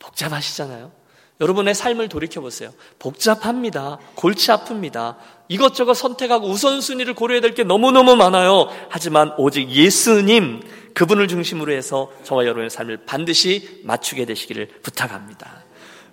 복잡하시잖아요. 0.01 1.02
여러분의 1.41 1.75
삶을 1.75 2.09
돌이켜보세요. 2.09 2.71
복잡합니다. 2.99 3.99
골치 4.15 4.49
아픕니다. 4.49 5.17
이것저것 5.49 5.95
선택하고 5.95 6.49
우선순위를 6.49 7.15
고려해야 7.15 7.41
될 7.41 7.55
게 7.55 7.65
너무너무 7.65 8.15
많아요. 8.17 8.69
하지만 8.89 9.33
오직 9.39 9.69
예수님, 9.69 10.63
그분을 10.95 11.27
중심으로 11.29 11.73
해서 11.73 12.11
저와 12.25 12.45
여러분의 12.45 12.71
삶을 12.71 13.05
반드시 13.07 13.81
맞추게 13.85 14.25
되시기를 14.25 14.69
부탁합니다. 14.83 15.65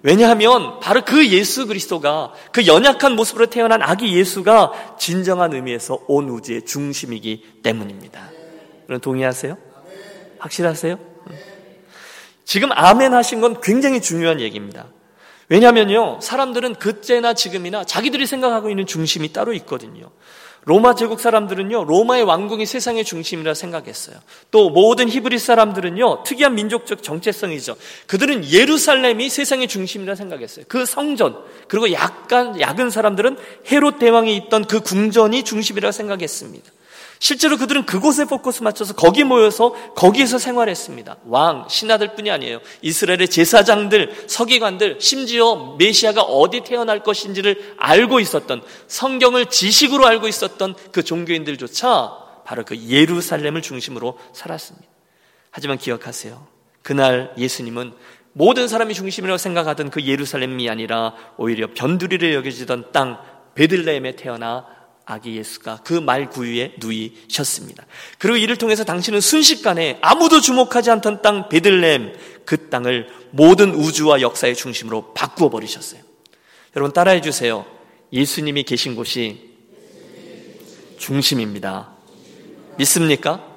왜냐하면 0.01 0.79
바로 0.79 1.03
그 1.03 1.27
예수 1.27 1.67
그리스도가 1.67 2.33
그 2.51 2.65
연약한 2.65 3.15
모습으로 3.15 3.47
태어난 3.47 3.81
아기 3.81 4.15
예수가 4.15 4.95
진정한 4.97 5.53
의미에서 5.53 5.99
온 6.07 6.29
우주의 6.29 6.65
중심이기 6.65 7.59
때문입니다. 7.63 8.31
여러분 8.87 9.01
동의하세요? 9.01 9.57
확실하세요? 10.39 10.97
지금 12.45 12.69
아멘 12.71 13.13
하신 13.13 13.41
건 13.41 13.59
굉장히 13.61 14.01
중요한 14.01 14.39
얘기입니다. 14.39 14.87
왜냐하면요, 15.49 16.19
사람들은 16.21 16.75
그때나 16.75 17.33
지금이나 17.33 17.83
자기들이 17.83 18.25
생각하고 18.27 18.69
있는 18.69 18.85
중심이 18.85 19.33
따로 19.33 19.53
있거든요. 19.53 20.11
로마 20.65 20.93
제국 20.93 21.19
사람들은요, 21.19 21.85
로마의 21.85 22.23
왕궁이 22.23 22.65
세상의 22.65 23.03
중심이라 23.03 23.55
생각했어요. 23.55 24.17
또 24.51 24.69
모든 24.69 25.09
히브리 25.09 25.39
사람들은요, 25.39 26.23
특이한 26.23 26.53
민족적 26.53 27.01
정체성이죠. 27.01 27.75
그들은 28.07 28.47
예루살렘이 28.51 29.29
세상의 29.29 29.67
중심이라 29.67 30.15
생각했어요. 30.15 30.65
그 30.67 30.85
성전, 30.85 31.37
그리고 31.67 31.91
약간 31.93 32.59
약은 32.59 32.91
사람들은 32.91 33.37
헤롯 33.71 33.97
대왕이 33.97 34.35
있던 34.35 34.65
그 34.65 34.81
궁전이 34.81 35.43
중심이라 35.43 35.91
생각했습니다. 35.91 36.71
실제로 37.19 37.57
그들은 37.57 37.85
그곳에 37.85 38.23
포커스 38.23 38.63
맞춰서 38.63 38.93
거기 38.93 39.25
모여서 39.25 39.73
거기에서 39.93 40.37
생활했습니다. 40.37 41.17
왕, 41.25 41.67
신하들 41.69 42.15
뿐이 42.15 42.31
아니에요. 42.31 42.61
이스라엘의 42.81 43.27
제사장들, 43.27 44.25
서기관들, 44.27 44.99
심지어 45.01 45.75
메시아가 45.77 46.21
어디 46.21 46.61
태어날 46.61 47.03
것인지를 47.03 47.75
알고 47.77 48.21
있었던 48.21 48.63
성경을 48.87 49.47
지식으로 49.47 50.07
알고 50.07 50.29
있었던 50.29 50.75
그 50.93 51.03
종교인들조차 51.03 52.17
바로 52.45 52.63
그 52.63 52.77
예루살렘을 52.87 53.61
중심으로 53.61 54.17
살았습니다. 54.31 54.87
하지만 55.51 55.77
기억하세요. 55.77 56.47
그날 56.81 57.33
예수님은 57.37 57.93
모든 58.31 58.69
사람이 58.69 58.93
중심이라고 58.93 59.37
생각하던 59.37 59.89
그 59.89 60.05
예루살렘이 60.05 60.69
아니라 60.69 61.13
오히려 61.35 61.67
변두리를 61.73 62.33
여겨지던 62.33 62.93
땅 62.93 63.19
베들레헴에 63.55 64.15
태어나 64.15 64.78
아기 65.09 65.35
예수가 65.35 65.77
그 65.83 65.99
말 65.99 66.29
구유에 66.29 66.75
누이셨습니다. 66.77 67.85
그리고 68.19 68.37
이를 68.37 68.57
통해서 68.57 68.83
당신은 68.83 69.21
순식간에 69.21 69.97
아무도 70.01 70.39
주목하지 70.39 70.91
않던 70.91 71.21
땅 71.21 71.49
베들레헴 71.49 72.17
그 72.45 72.69
땅을 72.69 73.09
모든 73.31 73.73
우주와 73.73 74.21
역사의 74.21 74.55
중심으로 74.55 75.13
바꾸어 75.13 75.49
버리셨어요. 75.49 76.01
여러분 76.75 76.93
따라해 76.93 77.21
주세요. 77.21 77.65
예수님이 78.13 78.63
계신 78.63 78.95
곳이 78.95 79.49
중심입니다. 80.97 81.89
믿습니까? 82.77 83.48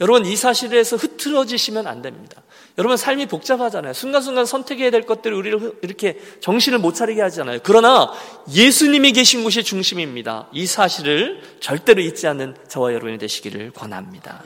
여러분 0.00 0.24
이 0.24 0.34
사실에서 0.34 0.96
흐트러지시면 0.96 1.86
안 1.86 2.00
됩니다. 2.00 2.42
여러분 2.78 2.96
삶이 2.96 3.26
복잡하잖아요. 3.26 3.92
순간순간 3.92 4.46
선택해야 4.46 4.90
될 4.90 5.02
것들을 5.02 5.36
우리를 5.36 5.78
이렇게 5.82 6.18
정신을 6.40 6.78
못 6.78 6.94
차리게 6.94 7.20
하잖아요. 7.22 7.60
그러나 7.62 8.10
예수님이 8.50 9.12
계신 9.12 9.44
곳이 9.44 9.62
중심입니다. 9.62 10.48
이 10.52 10.66
사실을 10.66 11.42
절대로 11.60 12.00
잊지 12.00 12.26
않는 12.28 12.56
저와 12.68 12.94
여러분이 12.94 13.18
되시기를 13.18 13.72
권합니다. 13.72 14.42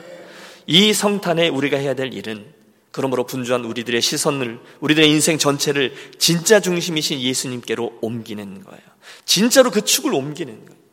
이 0.67 0.93
성탄에 0.93 1.47
우리가 1.47 1.77
해야 1.77 1.93
될 1.93 2.13
일은 2.13 2.45
그러므로 2.91 3.25
분주한 3.25 3.63
우리들의 3.65 4.01
시선을 4.01 4.59
우리들의 4.79 5.09
인생 5.09 5.37
전체를 5.37 5.93
진짜 6.17 6.59
중심이신 6.59 7.21
예수님께로 7.21 7.99
옮기는 8.01 8.63
거예요. 8.63 8.81
진짜로 9.25 9.71
그 9.71 9.83
축을 9.83 10.13
옮기는 10.13 10.65
거예요. 10.65 10.84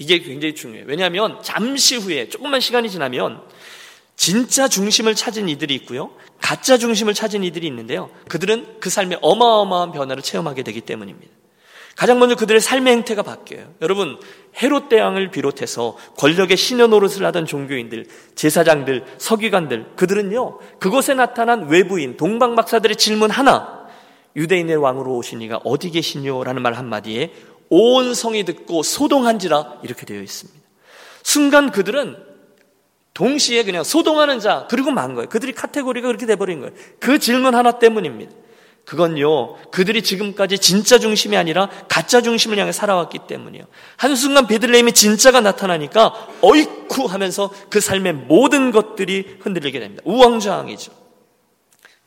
이게 0.00 0.18
굉장히 0.18 0.54
중요해요. 0.54 0.86
왜냐하면 0.88 1.38
잠시 1.42 1.96
후에 1.96 2.30
조금만 2.30 2.60
시간이 2.60 2.88
지나면 2.90 3.42
진짜 4.16 4.66
중심을 4.66 5.14
찾은 5.14 5.48
이들이 5.50 5.74
있고요. 5.76 6.10
가짜 6.40 6.78
중심을 6.78 7.12
찾은 7.12 7.44
이들이 7.44 7.66
있는데요. 7.66 8.10
그들은 8.28 8.80
그 8.80 8.88
삶의 8.88 9.18
어마어마한 9.20 9.92
변화를 9.92 10.22
체험하게 10.22 10.62
되기 10.62 10.80
때문입니다. 10.80 11.30
가장 11.96 12.18
먼저 12.18 12.34
그들의 12.34 12.62
삶의 12.62 12.94
행태가 12.94 13.22
바뀌어요. 13.22 13.74
여러분, 13.82 14.18
헤롯 14.62 14.88
대왕을 14.88 15.30
비롯해서 15.30 15.98
권력의 16.16 16.56
신여 16.56 16.86
노릇을 16.86 17.26
하던 17.26 17.44
종교인들, 17.44 18.06
제사장들, 18.34 19.04
서기관들, 19.18 19.96
그들은요, 19.96 20.60
그곳에 20.78 21.12
나타난 21.12 21.68
외부인, 21.68 22.16
동방박사들의 22.16 22.96
질문 22.96 23.30
하나, 23.30 23.80
유대인의 24.36 24.76
왕으로 24.76 25.16
오신 25.16 25.42
이가 25.42 25.60
어디 25.64 25.90
계시뇨? 25.90 26.44
라는 26.44 26.62
말 26.62 26.74
한마디에 26.74 27.32
온 27.70 28.14
성이 28.14 28.44
듣고 28.44 28.82
소동한지라 28.82 29.80
이렇게 29.82 30.04
되어 30.04 30.20
있습니다. 30.20 30.60
순간 31.22 31.70
그들은 31.70 32.16
동시에 33.14 33.64
그냥 33.64 33.84
소동하는 33.84 34.40
자, 34.40 34.66
그리고 34.68 34.90
만 34.90 35.14
거예요. 35.14 35.28
그들이 35.28 35.52
카테고리가 35.52 36.08
그렇게 36.08 36.26
돼버린 36.26 36.60
거예요. 36.60 36.74
그 36.98 37.18
질문 37.18 37.54
하나 37.54 37.78
때문입니다. 37.78 38.32
그건요, 38.84 39.56
그들이 39.70 40.02
지금까지 40.02 40.58
진짜 40.58 40.98
중심이 40.98 41.36
아니라 41.36 41.68
가짜 41.88 42.22
중심을 42.22 42.58
향해 42.58 42.72
살아왔기 42.72 43.20
때문이에요. 43.28 43.66
한순간 43.96 44.46
베들레헴이 44.48 44.92
진짜가 44.92 45.40
나타나니까 45.40 46.28
어이쿠 46.40 47.06
하면서 47.06 47.52
그 47.68 47.80
삶의 47.80 48.14
모든 48.14 48.72
것들이 48.72 49.38
흔들리게 49.40 49.78
됩니다. 49.78 50.02
우왕좌왕이죠. 50.06 50.92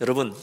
여러분, 0.01 0.35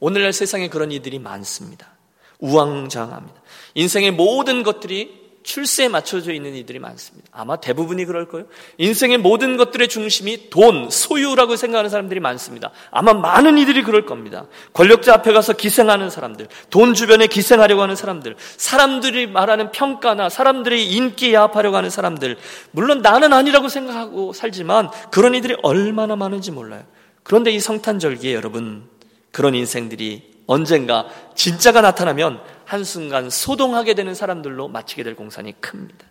오늘날 0.00 0.32
세상에 0.32 0.68
그런 0.68 0.90
이들이 0.90 1.18
많습니다. 1.20 1.94
우왕좌왕합니다. 2.40 3.40
인생의 3.74 4.12
모든 4.12 4.62
것들이 4.62 5.24
출세에 5.44 5.88
맞춰져 5.88 6.32
있는 6.32 6.54
이들이 6.54 6.78
많습니다. 6.78 7.28
아마 7.30 7.56
대부분이 7.56 8.06
그럴 8.06 8.26
거예요. 8.28 8.46
인생의 8.78 9.18
모든 9.18 9.58
것들의 9.58 9.88
중심이 9.88 10.48
돈, 10.48 10.88
소유라고 10.90 11.56
생각하는 11.56 11.90
사람들이 11.90 12.18
많습니다. 12.18 12.70
아마 12.90 13.12
많은 13.12 13.58
이들이 13.58 13.82
그럴 13.82 14.06
겁니다. 14.06 14.46
권력자 14.72 15.12
앞에 15.14 15.32
가서 15.32 15.52
기생하는 15.52 16.08
사람들, 16.08 16.48
돈 16.70 16.94
주변에 16.94 17.26
기생하려고 17.26 17.82
하는 17.82 17.94
사람들, 17.94 18.36
사람들이 18.56 19.26
말하는 19.26 19.70
평가나 19.70 20.30
사람들의 20.30 20.90
인기에 20.90 21.36
합하려고 21.36 21.76
하는 21.76 21.90
사람들, 21.90 22.38
물론 22.70 23.02
나는 23.02 23.34
아니라고 23.34 23.68
생각하고 23.68 24.32
살지만 24.32 24.90
그런 25.10 25.34
이들이 25.34 25.56
얼마나 25.62 26.16
많은지 26.16 26.52
몰라요. 26.52 26.84
그런데 27.22 27.50
이 27.50 27.60
성탄절기에 27.60 28.34
여러분, 28.34 28.88
그런 29.30 29.54
인생들이 29.54 30.34
언젠가 30.46 31.06
진짜가 31.34 31.80
나타나면 31.80 32.40
한순간 32.66 33.30
소동하게 33.30 33.94
되는 33.94 34.14
사람들로 34.14 34.68
마치게 34.68 35.02
될 35.02 35.16
공산이 35.16 35.60
큽니다. 35.60 36.06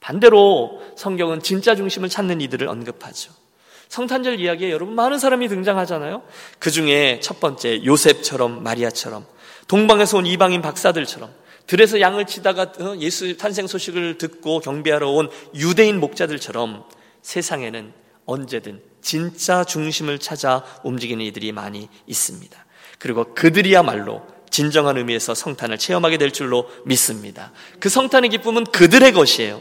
반대로 0.00 0.82
성경은 0.96 1.42
진짜 1.42 1.74
중심을 1.76 2.08
찾는 2.08 2.40
이들을 2.40 2.68
언급하죠. 2.68 3.32
성탄절 3.88 4.40
이야기에 4.40 4.70
여러분 4.70 4.94
많은 4.94 5.18
사람이 5.18 5.48
등장하잖아요. 5.48 6.22
그 6.58 6.70
중에 6.70 7.20
첫 7.20 7.40
번째 7.40 7.84
요셉처럼 7.84 8.62
마리아처럼 8.62 9.26
동방에서 9.68 10.18
온 10.18 10.26
이방인 10.26 10.62
박사들처럼 10.62 11.30
들에서 11.66 12.00
양을 12.00 12.26
치다가 12.26 12.72
어, 12.80 12.96
예수 12.98 13.36
탄생 13.36 13.66
소식을 13.66 14.18
듣고 14.18 14.60
경배하러 14.60 15.10
온 15.10 15.30
유대인 15.54 16.00
목자들처럼 16.00 16.84
세상에는 17.22 17.92
언제든 18.26 18.82
진짜 19.02 19.62
중심을 19.64 20.18
찾아 20.18 20.64
움직이는 20.84 21.24
이들이 21.26 21.52
많이 21.52 21.88
있습니다. 22.06 22.64
그리고 22.98 23.34
그들이야말로 23.34 24.22
진정한 24.52 24.98
의미에서 24.98 25.34
성탄을 25.34 25.78
체험하게 25.78 26.18
될 26.18 26.30
줄로 26.30 26.68
믿습니다. 26.84 27.52
그 27.80 27.88
성탄의 27.88 28.30
기쁨은 28.30 28.64
그들의 28.64 29.12
것이에요. 29.12 29.60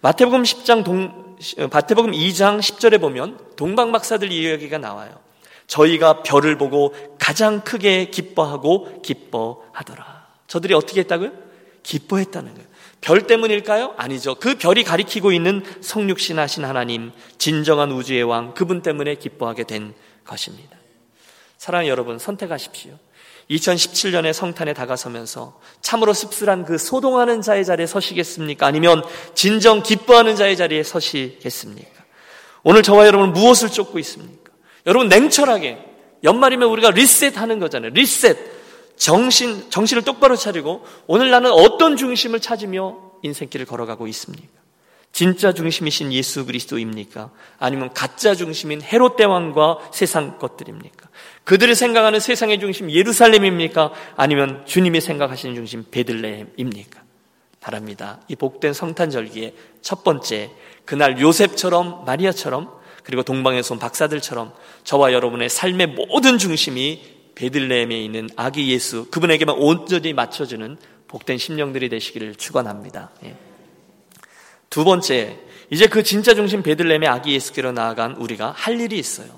마태복음 0.00 0.42
10장 0.42 0.84
동, 0.84 1.38
마태복음 1.70 2.10
2장 2.10 2.58
10절에 2.58 3.00
보면 3.00 3.38
동방 3.56 3.92
박사들 3.92 4.30
이야기가 4.32 4.78
나와요. 4.78 5.18
저희가 5.68 6.22
별을 6.24 6.58
보고 6.58 6.92
가장 7.18 7.62
크게 7.62 8.06
기뻐하고 8.06 9.00
기뻐하더라. 9.00 10.26
저들이 10.48 10.74
어떻게 10.74 11.00
했다고요? 11.00 11.30
기뻐했다는 11.84 12.52
거예요. 12.52 12.68
별 13.00 13.26
때문일까요? 13.26 13.94
아니죠. 13.96 14.34
그 14.34 14.56
별이 14.56 14.82
가리키고 14.82 15.30
있는 15.30 15.62
성육신 15.80 16.38
하신 16.38 16.64
하나님, 16.64 17.12
진정한 17.38 17.92
우주의 17.92 18.22
왕, 18.24 18.54
그분 18.54 18.82
때문에 18.82 19.14
기뻐하게 19.14 19.64
된 19.64 19.94
것입니다. 20.24 20.76
사랑하는 21.58 21.88
여러분, 21.88 22.18
선택하십시오. 22.18 22.98
2017년의 23.50 24.32
성탄에 24.32 24.72
다가서면서 24.72 25.60
참으로 25.80 26.12
씁쓸한 26.12 26.64
그 26.64 26.78
소동하는 26.78 27.42
자의 27.42 27.64
자리에 27.64 27.86
서시겠습니까? 27.86 28.66
아니면 28.66 29.02
진정 29.34 29.82
기뻐하는 29.82 30.36
자의 30.36 30.56
자리에 30.56 30.82
서시겠습니까? 30.82 32.04
오늘 32.62 32.82
저와 32.82 33.06
여러분 33.06 33.32
무엇을 33.32 33.70
쫓고 33.70 33.98
있습니까? 34.00 34.50
여러분 34.86 35.08
냉철하게 35.08 35.78
연말이면 36.24 36.68
우리가 36.68 36.90
리셋하는 36.90 37.58
거잖아요. 37.58 37.90
리셋. 37.92 38.54
정신 38.96 39.70
정신을 39.70 40.02
똑바로 40.02 40.36
차리고 40.36 40.84
오늘 41.06 41.30
나는 41.30 41.50
어떤 41.50 41.96
중심을 41.96 42.40
찾으며 42.40 42.96
인생길을 43.22 43.66
걸어가고 43.66 44.06
있습니까? 44.08 44.63
진짜 45.14 45.54
중심이신 45.54 46.12
예수 46.12 46.44
그리스도입니까? 46.44 47.30
아니면 47.60 47.92
가짜 47.94 48.34
중심인 48.34 48.82
헤롯 48.82 49.14
대왕과 49.14 49.90
세상 49.92 50.40
것들입니까? 50.40 51.08
그들이 51.44 51.76
생각하는 51.76 52.18
세상의 52.18 52.58
중심 52.58 52.90
예루살렘입니까? 52.90 53.92
아니면 54.16 54.66
주님이 54.66 55.00
생각하시는 55.00 55.54
중심 55.54 55.84
베들레헴입니까? 55.88 57.00
바랍니다. 57.60 58.18
이 58.26 58.34
복된 58.34 58.72
성탄절기에 58.72 59.54
첫 59.82 60.02
번째 60.02 60.50
그날 60.84 61.20
요셉처럼 61.20 62.04
마리아처럼 62.04 62.72
그리고 63.04 63.22
동방에서 63.22 63.74
온 63.74 63.78
박사들처럼 63.78 64.52
저와 64.82 65.12
여러분의 65.12 65.48
삶의 65.48 65.94
모든 65.94 66.38
중심이 66.38 67.00
베들레헴에 67.36 68.02
있는 68.02 68.28
아기 68.34 68.68
예수 68.68 69.08
그분에게만 69.12 69.54
온전히 69.58 70.12
맞춰주는 70.12 70.76
복된 71.06 71.38
심령들이 71.38 71.88
되시기를 71.88 72.34
축원합니다. 72.34 73.10
예. 73.26 73.53
두 74.74 74.82
번째, 74.82 75.38
이제 75.70 75.86
그 75.86 76.02
진짜 76.02 76.34
중심 76.34 76.64
베들렘의 76.64 77.08
아기 77.08 77.32
예수께로 77.34 77.70
나아간 77.70 78.16
우리가 78.16 78.50
할 78.50 78.80
일이 78.80 78.98
있어요. 78.98 79.28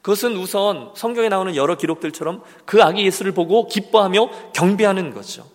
그것은 0.00 0.34
우선 0.38 0.90
성경에 0.96 1.28
나오는 1.28 1.54
여러 1.54 1.76
기록들처럼 1.76 2.42
그 2.64 2.82
아기 2.82 3.04
예수를 3.04 3.32
보고 3.32 3.68
기뻐하며 3.68 4.52
경배하는 4.54 5.12
거죠. 5.12 5.46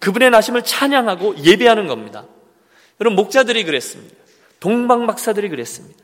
그분의 0.00 0.28
나심을 0.28 0.64
찬양하고 0.64 1.38
예배하는 1.38 1.86
겁니다. 1.86 2.26
여러분 3.00 3.16
목자들이 3.16 3.64
그랬습니다. 3.64 4.14
동방 4.60 5.06
박사들이 5.06 5.48
그랬습니다. 5.48 5.98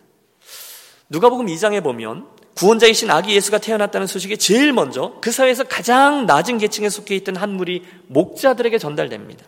누가복음 1.11 1.48
2장에 1.48 1.82
보면 1.82 2.26
구원자이신 2.54 3.11
아기 3.11 3.35
예수가 3.35 3.59
태어났다는 3.59 4.06
소식이 4.06 4.38
제일 4.38 4.72
먼저 4.72 5.18
그 5.20 5.30
사회에서 5.30 5.64
가장 5.64 6.24
낮은 6.24 6.56
계층에 6.56 6.88
속해 6.88 7.14
있던 7.16 7.37
한 7.37 7.50
물이 7.50 7.85
목자들에게 8.06 8.78
전달됩니다. 8.78 9.44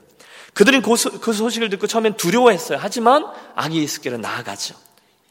그들은 0.58 0.82
그, 0.82 0.96
그 1.20 1.32
소식을 1.32 1.68
듣고 1.68 1.86
처음엔 1.86 2.14
두려워했어요. 2.14 2.78
하지만 2.82 3.24
아기 3.54 3.80
예수께로 3.80 4.18
나아가죠. 4.18 4.74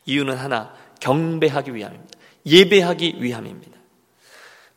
이유는 0.05 0.37
하나, 0.37 0.73
경배하기 1.01 1.75
위함입니다. 1.75 2.17
예배하기 2.45 3.17
위함입니다. 3.19 3.77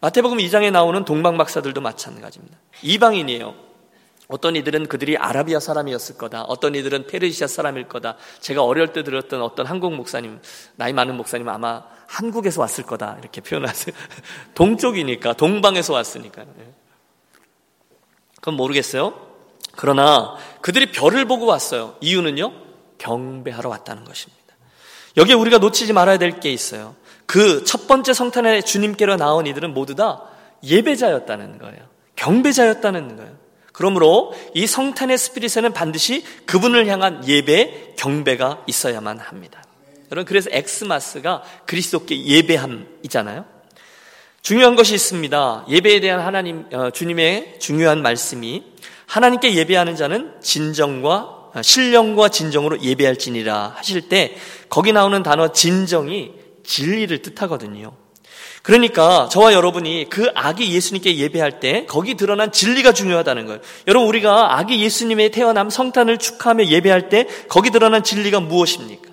마태복음 0.00 0.38
2장에 0.38 0.72
나오는 0.72 1.04
동방 1.04 1.38
박사들도 1.38 1.80
마찬가지입니다. 1.80 2.58
이방인이에요. 2.82 3.54
어떤 4.26 4.56
이들은 4.56 4.88
그들이 4.88 5.16
아라비아 5.16 5.60
사람이었을 5.60 6.18
거다. 6.18 6.42
어떤 6.42 6.74
이들은 6.74 7.06
페르시아 7.06 7.46
사람일 7.46 7.86
거다. 7.86 8.16
제가 8.40 8.64
어릴 8.64 8.88
때 8.88 9.04
들었던 9.04 9.42
어떤 9.42 9.66
한국 9.66 9.94
목사님, 9.94 10.40
나이 10.74 10.92
많은 10.92 11.16
목사님 11.16 11.48
아마 11.48 11.84
한국에서 12.08 12.60
왔을 12.60 12.82
거다. 12.82 13.18
이렇게 13.20 13.40
표현하세요. 13.40 13.94
동쪽이니까, 14.56 15.34
동방에서 15.34 15.92
왔으니까. 15.92 16.42
네. 16.42 16.74
그건 18.34 18.54
모르겠어요. 18.54 19.29
그러나 19.76 20.36
그들이 20.60 20.92
별을 20.92 21.24
보고 21.24 21.46
왔어요. 21.46 21.96
이유는요? 22.00 22.52
경배하러 22.98 23.68
왔다는 23.70 24.04
것입니다. 24.04 24.40
여기에 25.16 25.34
우리가 25.34 25.58
놓치지 25.58 25.92
말아야 25.92 26.18
될 26.18 26.40
게 26.40 26.52
있어요. 26.52 26.94
그 27.26 27.64
첫 27.64 27.86
번째 27.86 28.12
성탄에 28.12 28.62
주님께로 28.62 29.16
나온 29.16 29.46
이들은 29.46 29.72
모두 29.72 29.94
다 29.94 30.22
예배자였다는 30.64 31.58
거예요. 31.58 31.78
경배자였다는 32.16 33.16
거예요. 33.16 33.38
그러므로 33.72 34.34
이 34.54 34.66
성탄의 34.66 35.16
스피릿에는 35.16 35.72
반드시 35.72 36.22
그분을 36.44 36.86
향한 36.88 37.26
예배, 37.26 37.94
경배가 37.96 38.64
있어야만 38.66 39.18
합니다. 39.20 39.62
여러분, 40.12 40.26
그래서 40.26 40.50
엑스마스가 40.52 41.42
그리스도께 41.66 42.24
예배함이잖아요. 42.26 43.44
중요한 44.42 44.74
것이 44.74 44.94
있습니다. 44.94 45.66
예배에 45.68 46.00
대한 46.00 46.20
하나님, 46.20 46.64
어, 46.72 46.90
주님의 46.90 47.56
중요한 47.58 48.02
말씀이 48.02 48.62
하나님께 49.06 49.54
예배하는 49.54 49.96
자는 49.96 50.32
진정과 50.40 51.40
아, 51.52 51.62
신령과 51.62 52.28
진정으로 52.28 52.80
예배할지니라 52.80 53.74
하실 53.76 54.08
때 54.08 54.36
거기 54.68 54.92
나오는 54.92 55.20
단어 55.22 55.52
진정이 55.52 56.32
진리를 56.64 57.22
뜻하거든요. 57.22 57.92
그러니까 58.62 59.28
저와 59.32 59.52
여러분이 59.52 60.06
그 60.10 60.30
아기 60.34 60.72
예수님께 60.72 61.16
예배할 61.16 61.60
때 61.60 61.86
거기 61.86 62.14
드러난 62.14 62.52
진리가 62.52 62.92
중요하다는 62.92 63.46
거예요. 63.46 63.60
여러분 63.88 64.08
우리가 64.08 64.58
아기 64.58 64.80
예수님의 64.80 65.30
태어남 65.30 65.70
성탄을 65.70 66.18
축하하며 66.18 66.66
예배할 66.66 67.08
때 67.08 67.26
거기 67.48 67.70
드러난 67.70 68.04
진리가 68.04 68.40
무엇입니까? 68.40 69.10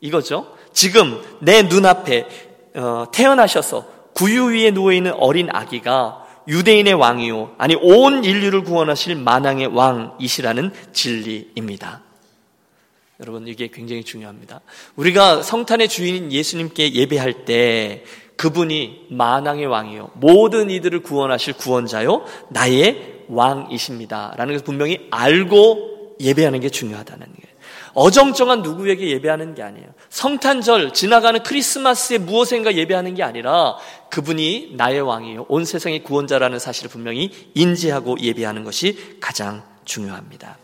이거죠. 0.00 0.54
지금 0.72 1.22
내 1.40 1.62
눈앞에 1.62 2.26
어, 2.74 3.06
태어나셔서 3.12 3.95
구유 4.16 4.46
위에 4.46 4.70
누워 4.70 4.92
있는 4.92 5.12
어린 5.12 5.48
아기가 5.50 6.24
유대인의 6.48 6.94
왕이요. 6.94 7.56
아니, 7.58 7.74
온 7.74 8.24
인류를 8.24 8.64
구원하실 8.64 9.16
만왕의 9.16 9.66
왕이시라는 9.66 10.72
진리입니다. 10.92 12.02
여러분, 13.20 13.46
이게 13.46 13.68
굉장히 13.68 14.04
중요합니다. 14.04 14.62
우리가 14.96 15.42
성탄의 15.42 15.88
주인인 15.88 16.32
예수님께 16.32 16.94
예배할 16.94 17.44
때 17.44 18.04
그분이 18.36 19.08
만왕의 19.10 19.66
왕이요. 19.66 20.10
모든 20.14 20.70
이들을 20.70 21.00
구원하실 21.02 21.54
구원자요. 21.54 22.24
나의 22.48 23.24
왕이십니다. 23.28 24.34
라는 24.36 24.54
것을 24.54 24.64
분명히 24.64 25.08
알고 25.10 26.16
예배하는 26.20 26.60
게 26.60 26.70
중요하다는 26.70 27.26
거예요. 27.26 27.45
어정쩡한 27.96 28.60
누구에게 28.60 29.08
예배하는 29.08 29.54
게 29.54 29.62
아니에요. 29.62 29.86
성탄절 30.10 30.92
지나가는 30.92 31.42
크리스마스에 31.42 32.18
무엇인가 32.18 32.74
예배하는 32.74 33.14
게 33.14 33.22
아니라 33.22 33.78
그분이 34.10 34.74
나의 34.76 35.00
왕이요. 35.00 35.46
온 35.48 35.64
세상의 35.64 36.02
구원자라는 36.02 36.58
사실을 36.58 36.90
분명히 36.90 37.32
인지하고 37.54 38.20
예배하는 38.20 38.64
것이 38.64 39.16
가장 39.18 39.64
중요합니다. 39.86 40.58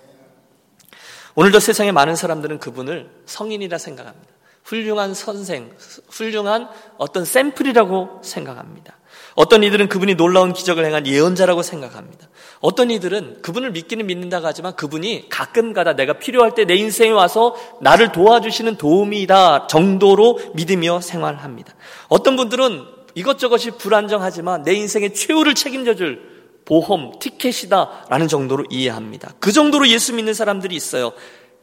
오늘도 1.35 1.59
세상에 1.59 1.91
많은 1.91 2.17
사람들은 2.17 2.59
그분을 2.59 3.11
성인이라 3.25 3.79
생각합니다. 3.79 4.29
훌륭한 4.65 5.15
선생, 5.15 5.75
훌륭한 6.11 6.69
어떤 6.99 7.25
샘플이라고 7.25 8.21
생각합니다. 8.23 8.99
어떤 9.35 9.63
이들은 9.63 9.89
그분이 9.89 10.17
놀라운 10.17 10.53
기적을 10.53 10.85
행한 10.85 11.07
예언자라고 11.07 11.63
생각합니다. 11.63 12.29
어떤 12.63 12.91
이들은 12.91 13.43
그분을 13.43 13.73
믿기는 13.73 14.07
믿는다고 14.07 14.47
하지만 14.47 14.75
그분이 14.75 15.29
가끔가다 15.29 15.95
내가 15.95 16.15
필요할 16.15 16.55
때 16.55 16.65
내 16.65 16.77
인생에 16.77 17.11
와서 17.11 17.55
나를 17.81 18.13
도와주시는 18.13 18.77
도움이다 18.77 19.67
정도로 19.67 20.39
믿으며 20.55 21.01
생활합니다. 21.01 21.75
어떤 22.09 22.37
분들은 22.37 22.85
이것저것이 23.15 23.73
불안정하지만 23.73 24.63
내 24.63 24.73
인생의 24.75 25.13
최후를 25.13 25.55
책임져줄 25.55 26.33
보험, 26.65 27.19
티켓이다라는 27.19 28.29
정도로 28.29 28.65
이해합니다. 28.71 29.35
그 29.41 29.51
정도로 29.51 29.89
예수 29.89 30.15
믿는 30.15 30.33
사람들이 30.33 30.77
있어요. 30.77 31.13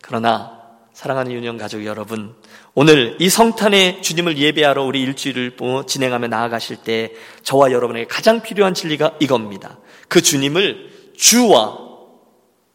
그러나 0.02 0.59
사랑하는 1.00 1.32
유년 1.32 1.58
가족 1.58 1.86
여러분, 1.86 2.36
오늘 2.74 3.16
이 3.20 3.30
성탄의 3.30 4.02
주님을 4.02 4.38
예배하러 4.38 4.84
우리 4.84 5.02
일주일을 5.04 5.56
진행하며 5.88 6.28
나아가실 6.28 6.84
때 6.84 7.14
저와 7.42 7.72
여러분에게 7.72 8.06
가장 8.06 8.42
필요한 8.42 8.74
진리가 8.74 9.16
이겁니다. 9.22 9.80
그 10.10 10.22
주님을 10.22 11.14
주와 11.16 11.78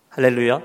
할렐루야 0.09 0.63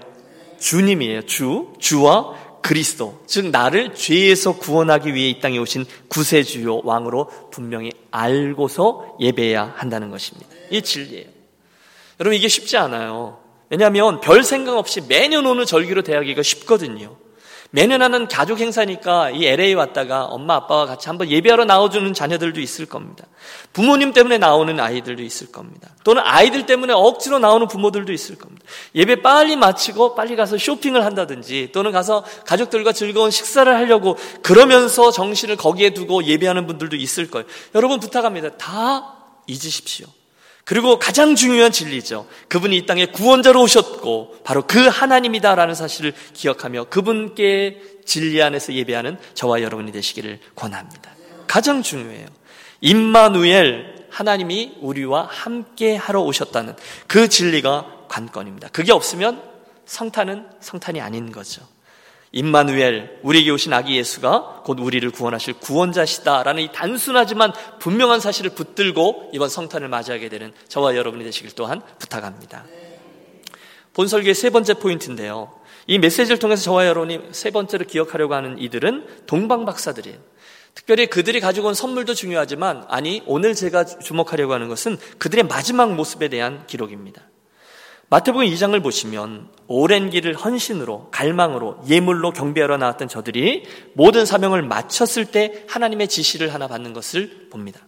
주님이에요. 0.58 1.24
주 1.24 1.74
주와 1.80 2.34
그리스도 2.62 3.22
즉 3.28 3.48
나를 3.48 3.93
죄에서 3.93 4.56
구원하기 4.56 5.13
위해 5.13 5.28
이 5.28 5.41
땅에 5.41 5.58
오신 5.58 5.86
구세주요 6.08 6.84
왕으로 6.86 7.30
분명히 7.52 7.91
알고서 8.10 9.17
예배해야 9.19 9.74
한다는 9.76 10.10
것입니다. 10.12 10.48
이 10.72 10.82
진리예요. 10.82 11.28
여러분 12.22 12.38
이게 12.38 12.48
쉽지 12.48 12.78
않아요. 12.78 13.41
왜냐하면 13.69 14.22
별 14.22 14.45
생각 14.45 14.78
없이 14.78 15.02
매년 15.10 15.45
오는 15.45 15.65
절기로 15.65 16.04
대하기가 16.04 16.41
쉽거든요. 16.41 17.17
매년 17.71 18.01
하는 18.01 18.27
가족 18.27 18.60
행사니까 18.60 19.29
이 19.29 19.45
LA 19.45 19.75
왔다가 19.75 20.25
엄마 20.25 20.55
아빠와 20.55 20.88
같이 20.88 21.08
한번 21.08 21.29
예배하러 21.29 21.65
나와주는 21.65 22.13
자녀들도 22.13 22.60
있을 22.62 22.88
겁니다. 22.88 23.25
부모님 23.73 24.12
때문에 24.12 24.39
나오는 24.39 24.79
아이들도 24.79 25.21
있을 25.21 25.51
겁니다. 25.51 25.89
또는 26.03 26.23
아이들 26.25 26.65
때문에 26.65 26.93
억지로 26.93 27.38
나오는 27.38 27.67
부모들도 27.67 28.12
있을 28.12 28.38
겁니다. 28.38 28.65
예배 28.95 29.21
빨리 29.21 29.55
마치고 29.55 30.15
빨리 30.15 30.36
가서 30.36 30.58
쇼핑을 30.58 31.05
한다든지 31.05 31.69
또는 31.71 31.91
가서 31.91 32.23
가족들과 32.47 32.91
즐거운 32.91 33.29
식사를 33.29 33.71
하려고 33.71 34.17
그러면서 34.41 35.12
정신을 35.12 35.55
거기에 35.55 35.91
두고 35.91 36.23
예배하는 36.23 36.65
분들도 36.65 36.95
있을 36.95 37.29
거예요. 37.29 37.45
여러분 37.75 37.99
부탁합니다. 37.99 38.58
다 38.58 39.13
잊으십시오. 39.45 40.08
그리고 40.69 40.99
가장 40.99 41.36
중요한 41.36 41.71
진리죠. 41.71 42.27
그분이 42.47 42.77
이 42.77 42.86
땅에 42.86 43.08
구원자로 43.08 43.60
오셨고 43.60 44.41
바로 44.43 44.67
그 44.67 44.86
하나님이다라는 44.86 45.73
사실을 45.73 46.13
기억하며 46.34 46.84
그분께 46.91 47.82
진리 48.05 48.39
안에서 48.43 48.73
예배하는 48.73 49.17
저와 49.34 49.63
여러분이 49.63 49.91
되시기를 49.91 50.38
권합니다. 50.55 51.10
가장 51.47 51.82
중요해요. 51.82 52.27
임마누엘 52.82 54.10
하나님이 54.12 54.77
우리와 54.82 55.27
함께 55.32 55.95
하러 55.95 56.21
오셨다는 56.21 56.75
그 57.08 57.29
진리가 57.29 58.05
관건입니다. 58.08 58.69
그게 58.71 58.91
없으면 58.91 59.41
성탄은 59.88 60.49
성탄이 60.60 61.01
아닌 61.01 61.32
거죠. 61.32 61.63
임마누엘 62.32 63.20
우리에게 63.24 63.50
오신 63.52 63.74
아기 63.74 63.96
예수가 63.96 64.62
곧 64.63 64.80
우리를 64.80 65.10
구원하실 65.10 65.56
구원자시다라는 65.56 66.63
이 66.63 66.72
단순하지만 66.72 67.54
분명한 67.80 68.20
사실을 68.20 68.52
붙들고 68.52 69.32
이번 69.34 69.50
성탄을 69.50 69.88
맞이하게 69.88 70.30
되는 70.30 70.54
저와 70.68 70.96
여러분이 70.96 71.24
되시길 71.24 71.52
또한 71.56 71.82
부탁합니다. 71.98 72.65
본설계의 73.94 74.36
세 74.36 74.52
번째 74.52 74.76
포인트인데요. 74.76 75.52
이 75.88 75.98
메시지를 75.98 76.38
통해서 76.38 76.62
저와 76.62 76.86
여러분이 76.86 77.30
세 77.32 77.50
번째로 77.50 77.86
기억하려고 77.86 78.36
하는 78.36 78.60
이들은 78.60 79.26
동방 79.26 79.65
박사들이에요. 79.65 80.18
특별히 80.76 81.08
그들이 81.08 81.39
가지고 81.39 81.70
온 81.70 81.74
선물도 81.74 82.13
중요하지만 82.13 82.86
아니 82.89 83.24
오늘 83.26 83.56
제가 83.56 83.86
주목하려고 83.86 84.54
하는 84.54 84.68
것은 84.68 84.98
그들의 85.18 85.46
마지막 85.46 85.94
모습에 85.96 86.28
대한 86.28 86.68
기록입니다. 86.68 87.24
마태복음 88.12 88.48
2장을 88.48 88.82
보시면 88.82 89.50
오랜 89.67 90.10
길을 90.10 90.34
헌신으로 90.34 91.10
갈망으로 91.12 91.80
예물로 91.88 92.32
경배하러 92.32 92.78
나왔던 92.78 93.08
저들이 93.08 93.65
모든 93.93 94.26
사명을 94.26 94.63
마쳤을 94.63 95.26
때 95.26 95.63
하나님의 95.69 96.08
지시를 96.08 96.52
하나 96.52 96.67
받는 96.67 96.93
것을 96.93 97.50
봅니다. 97.52 97.80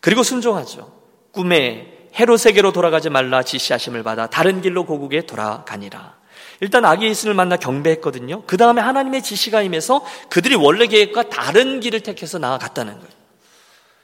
그리고 0.00 0.22
순종하죠. 0.22 0.90
꿈에 1.32 2.08
헤롯에게로 2.18 2.72
돌아가지 2.72 3.10
말라 3.10 3.42
지시하심을 3.42 4.02
받아 4.02 4.26
다른 4.26 4.62
길로 4.62 4.86
고국에 4.86 5.26
돌아가니라. 5.26 6.16
일단 6.60 6.84
아기 6.86 7.06
예수를 7.06 7.34
만나 7.34 7.56
경배했거든요. 7.56 8.44
그 8.46 8.56
다음에 8.56 8.80
하나님의 8.80 9.22
지시가 9.22 9.62
임해서 9.62 10.04
그들이 10.30 10.54
원래 10.54 10.86
계획과 10.86 11.28
다른 11.28 11.80
길을 11.80 12.00
택해서 12.00 12.38
나아갔다는 12.38 12.94
거예요. 12.94 13.12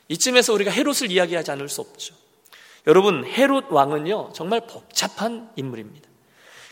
이쯤에서 0.08 0.52
우리가 0.52 0.70
헤롯을 0.70 1.10
이야기하지 1.10 1.50
않을 1.52 1.68
수 1.68 1.80
없죠. 1.80 2.14
여러분 2.88 3.24
헤롯 3.24 3.66
왕은요 3.70 4.30
정말 4.32 4.62
복잡한 4.66 5.50
인물입니다. 5.56 6.08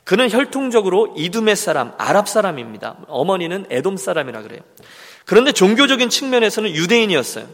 그는 0.03 0.31
혈통적으로 0.31 1.15
이두메 1.17 1.55
사람, 1.55 1.93
아랍 1.99 2.29
사람입니다. 2.29 3.05
어머니는 3.09 3.67
에돔 3.71 3.97
사람이라 3.97 4.43
그래요. 4.43 4.61
그런데 5.27 5.53
종교적인 5.53 6.09
측면에서는 6.09 6.71
유대인이었어요. 6.71 7.47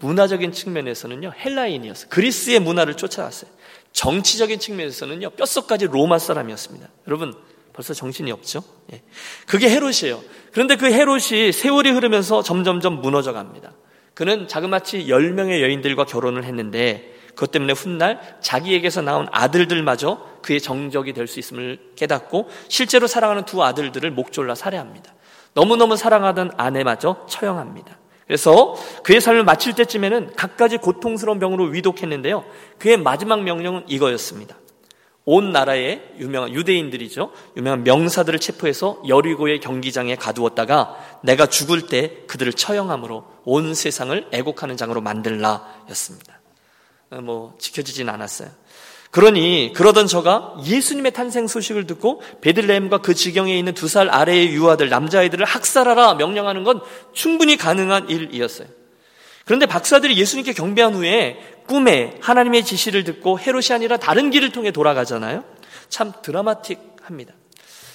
문화적인 0.00 0.52
측면에서는요 0.52 1.32
헬라인이었어요. 1.38 2.08
그리스의 2.10 2.60
문화를 2.60 2.94
쫓아갔어요. 2.94 3.50
정치적인 3.92 4.58
측면에서는요 4.58 5.30
뼛속까지 5.30 5.86
로마 5.86 6.18
사람이었습니다. 6.18 6.88
여러분 7.06 7.34
벌써 7.72 7.94
정신이 7.94 8.30
없죠? 8.32 8.62
예. 8.92 9.00
그게 9.46 9.70
헤롯이에요. 9.70 10.20
그런데 10.52 10.76
그 10.76 10.92
헤롯이 10.92 11.52
세월이 11.52 11.90
흐르면서 11.90 12.42
점점점 12.42 13.00
무너져 13.00 13.32
갑니다. 13.32 13.72
그는 14.12 14.46
자그마치 14.46 15.06
10명의 15.06 15.62
여인들과 15.62 16.04
결혼을 16.04 16.44
했는데 16.44 17.12
그것 17.34 17.50
때문에 17.50 17.72
훗날 17.72 18.20
자기에게서 18.40 19.02
나온 19.02 19.26
아들들마저 19.32 20.26
그의 20.42 20.60
정적이 20.60 21.12
될 21.12 21.26
수 21.26 21.38
있음을 21.38 21.78
깨닫고 21.96 22.48
실제로 22.68 23.06
사랑하는 23.06 23.44
두 23.44 23.62
아들들을 23.62 24.10
목졸라 24.10 24.54
살해합니다. 24.54 25.14
너무너무 25.54 25.96
사랑하던 25.96 26.52
아내마저 26.56 27.26
처형합니다. 27.28 27.98
그래서 28.26 28.74
그의 29.02 29.20
삶을 29.20 29.44
마칠 29.44 29.74
때쯤에는 29.74 30.34
갖가지 30.36 30.78
고통스러운 30.78 31.38
병으로 31.38 31.64
위독했는데요. 31.64 32.44
그의 32.78 32.96
마지막 32.96 33.42
명령은 33.42 33.84
이거였습니다. 33.88 34.56
온 35.24 35.52
나라의 35.52 36.14
유명한 36.18 36.52
유대인들이죠. 36.52 37.30
유명한 37.56 37.84
명사들을 37.84 38.38
체포해서 38.40 39.02
여리고의 39.06 39.60
경기장에 39.60 40.16
가두었다가 40.16 40.96
내가 41.22 41.46
죽을 41.46 41.86
때 41.86 42.24
그들을 42.26 42.52
처형함으로 42.54 43.24
온 43.44 43.74
세상을 43.74 44.28
애곡하는 44.32 44.76
장으로 44.76 45.00
만들라 45.00 45.84
였습니다. 45.90 46.31
어, 47.12 47.20
뭐 47.20 47.54
지켜지진 47.58 48.08
않았어요. 48.08 48.48
그러니 49.10 49.72
그러던 49.76 50.06
저가 50.06 50.56
예수님의 50.64 51.12
탄생 51.12 51.46
소식을 51.46 51.86
듣고 51.86 52.22
베들레헴과 52.40 52.98
그 52.98 53.14
지경에 53.14 53.56
있는 53.58 53.74
두 53.74 53.86
살 53.86 54.08
아래의 54.08 54.54
유아들 54.54 54.88
남자아이들을 54.88 55.44
학살하라 55.44 56.14
명령하는 56.14 56.64
건 56.64 56.80
충분히 57.12 57.58
가능한 57.58 58.08
일이었어요. 58.08 58.68
그런데 59.44 59.66
박사들이 59.66 60.16
예수님께 60.16 60.54
경배한 60.54 60.94
후에 60.94 61.38
꿈에 61.66 62.18
하나님의 62.22 62.64
지시를 62.64 63.04
듣고 63.04 63.38
헤롯이 63.38 63.66
아니라 63.72 63.98
다른 63.98 64.30
길을 64.30 64.50
통해 64.50 64.70
돌아가잖아요. 64.70 65.44
참 65.90 66.12
드라마틱합니다. 66.22 67.34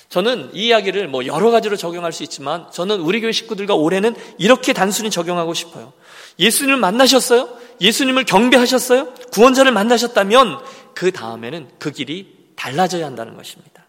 저는 0.09 0.51
이 0.53 0.67
이야기를 0.67 1.07
뭐 1.07 1.25
여러 1.25 1.51
가지로 1.51 1.75
적용할 1.75 2.11
수 2.11 2.23
있지만 2.23 2.71
저는 2.71 2.99
우리 3.01 3.19
교회 3.19 3.31
식구들과 3.31 3.75
올해는 3.75 4.15
이렇게 4.37 4.73
단순히 4.73 5.09
적용하고 5.09 5.53
싶어요. 5.53 5.93
예수님을 6.39 6.79
만나셨어요? 6.79 7.49
예수님을 7.81 8.23
경배하셨어요? 8.25 9.13
구원자를 9.31 9.71
만나셨다면 9.71 10.59
그 10.93 11.11
다음에는 11.11 11.67
그 11.77 11.91
길이 11.91 12.35
달라져야 12.55 13.05
한다는 13.05 13.35
것입니다. 13.35 13.85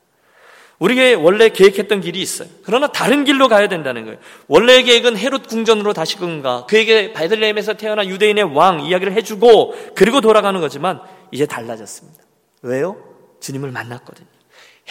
우리가 0.78 1.20
원래 1.20 1.48
계획했던 1.48 2.00
길이 2.00 2.20
있어요. 2.20 2.48
그러나 2.62 2.88
다른 2.88 3.24
길로 3.24 3.48
가야 3.48 3.68
된다는 3.68 4.04
거예요. 4.04 4.18
원래 4.46 4.83
계획은 4.83 5.16
헤롯 5.16 5.48
궁전으로 5.48 5.92
다시금 5.92 6.42
가. 6.42 6.66
그에게 6.66 7.12
바들레헴에서 7.12 7.74
태어난 7.74 8.07
유대인의 8.09 8.54
왕 8.54 8.81
이야기를 8.81 9.12
해주고 9.14 9.74
그리고 9.96 10.20
돌아가는 10.20 10.61
거지만 10.61 11.00
이제 11.33 11.46
달라졌습니다. 11.46 12.22
왜요? 12.62 12.96
주님을 13.40 13.72
만났거든요. 13.72 14.38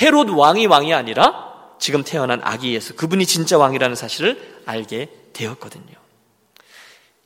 헤롯 0.01 0.29
왕이 0.29 0.67
왕이 0.67 0.93
아니라 0.93 1.47
지금 1.79 2.03
태어난 2.03 2.41
아기 2.43 2.73
예수 2.73 2.95
그분이 2.95 3.25
진짜 3.25 3.57
왕이라는 3.57 3.95
사실을 3.95 4.61
알게 4.65 5.09
되었거든요. 5.33 5.95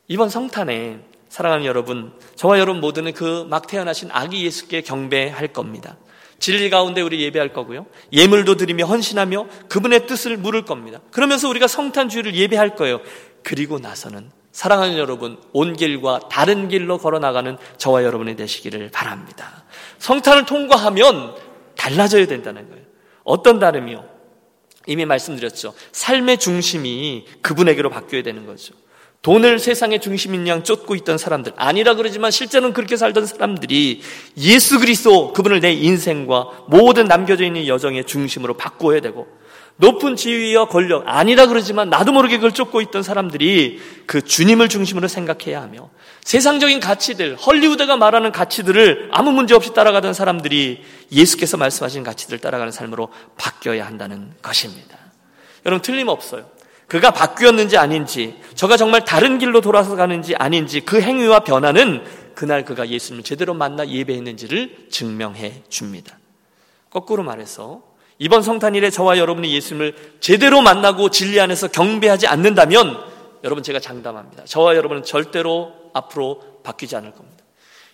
이번 0.08 0.30
성탄에 0.30 1.00
사랑하는 1.30 1.66
여러분, 1.66 2.12
저와 2.36 2.60
여러분 2.60 2.82
모두는 2.82 3.14
그 3.14 3.46
막 3.50 3.68
태어나신 3.68 4.10
아기 4.12 4.46
예수께 4.46 4.82
경배할 4.82 5.50
겁니다. 5.50 5.96
진리 6.40 6.70
가운데 6.70 7.02
우리 7.02 7.22
예배할 7.22 7.54
거고요. 7.54 7.86
예물도 8.12 8.56
드리며 8.56 8.86
헌신하며 8.86 9.48
그분의 9.70 10.08
뜻을 10.08 10.38
물을 10.38 10.66
겁니다. 10.66 11.00
그러면서 11.12 11.48
우리가 11.48 11.68
성탄주의를 11.68 12.36
예배할 12.36 12.76
거예요. 12.76 13.00
그리고 13.44 13.80
나서는 13.80 14.32
사랑하는 14.52 14.98
여러분, 14.98 15.40
온 15.54 15.76
길과 15.78 16.28
다른 16.30 16.68
길로 16.68 16.98
걸어 16.98 17.20
나가는 17.20 17.58
저와 17.78 18.04
여러분이 18.04 18.36
되시기를 18.36 18.90
바랍니다. 18.92 19.64
성탄을 20.00 20.46
통과하면 20.46 21.36
달라져야 21.82 22.28
된다는 22.28 22.70
거예요. 22.70 22.84
어떤 23.24 23.60
다름이요? 23.60 24.06
이미 24.86 25.06
말씀드렸죠. 25.06 25.74
삶의 25.91 26.38
중심이 26.38 27.26
그분에게로 27.41 27.89
바뀌어야 27.89 28.22
되는 28.22 28.46
거죠. 28.46 28.76
돈을 29.24 29.60
세상의 29.60 30.00
중심인 30.00 30.48
양 30.48 30.63
쫓고 30.63 30.96
있던 30.96 31.17
사람들 31.17 31.54
아니라 31.56 31.94
그러지만 31.96 32.32
실제는 32.32 32.74
그렇게 32.74 32.98
살던 32.98 33.28
사람들이 33.28 34.02
예수 34.38 34.80
그리스도 34.80 35.34
그분을 35.34 35.60
내 35.60 35.74
인생과 35.74 36.65
모든 36.67 37.06
남겨져 37.06 37.46
있는 37.46 37.67
여정의 37.67 38.06
중심으로 38.06 38.58
바꾸어야 38.58 39.00
되고 39.00 39.28
높은 39.78 40.15
지위와 40.15 40.67
권력 40.67 41.04
아니라 41.08 41.48
그러지만 41.48 41.89
나도 41.89 42.12
모르게 42.12 42.38
그걸 42.38 42.52
쫓고 42.52 42.82
있던 42.82 43.02
사람들이 43.02 43.80
그 44.06 44.22
주님을 44.22 44.70
중심으로 44.70 45.08
생각해야 45.08 45.62
하며 45.62 45.89
세상적인 46.24 46.80
가치들 46.80 47.36
헐리우드가 47.36 47.98
말하는 47.98 48.32
가치들을 48.32 49.10
아무 49.12 49.32
문제 49.32 49.56
없이 49.56 49.74
따라가던 49.74 50.13
사람들이 50.13 50.84
예수께서 51.12 51.58
말씀하신 51.58 52.04
가치들을 52.04 52.39
따라가는 52.39 52.71
삶으로 52.71 53.10
바뀌어야 53.38 53.86
한다는 53.86 54.34
것입니다. 54.41 54.97
여러분 55.65 55.82
틀림없어요. 55.82 56.50
그가 56.88 57.12
바뀌었는지 57.12 57.78
아닌지, 57.78 58.38
저가 58.56 58.76
정말 58.76 59.06
다른 59.06 59.38
길로 59.38 59.62
돌아서 59.62 59.95
가는지 59.95 60.36
아닌지 60.36 60.82
그 60.82 61.02
행위와 61.02 61.41
변화는 61.41 62.04
그날 62.36 62.65
그가 62.65 62.89
예수님을 62.89 63.24
제대로 63.24 63.54
만나 63.54 63.88
예배했는지를 63.88 64.88
증명해 64.89 65.63
줍니다. 65.69 66.17
거꾸로 66.89 67.24
말해서 67.24 67.82
이번 68.19 68.43
성탄일에 68.43 68.89
저와 68.89 69.17
여러분이 69.17 69.54
예수님을 69.54 70.17
제대로 70.19 70.62
만나고 70.62 71.10
진리 71.10 71.39
안에서 71.39 71.69
경배하지 71.69 72.28
않는다면 72.28 73.02
여러분 73.43 73.63
제가 73.63 73.80
장담합니다. 73.80 74.45
저와 74.45 74.76
여러분은 74.76 75.04
절대로 75.04 75.74
앞으로 75.93 76.60
바뀌지 76.63 76.95
않을 76.97 77.12
겁니다. 77.13 77.43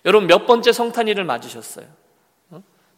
여러분 0.05 0.27
몇 0.27 0.45
번째 0.45 0.71
성탄일을 0.71 1.23
맞으셨어요? 1.23 1.85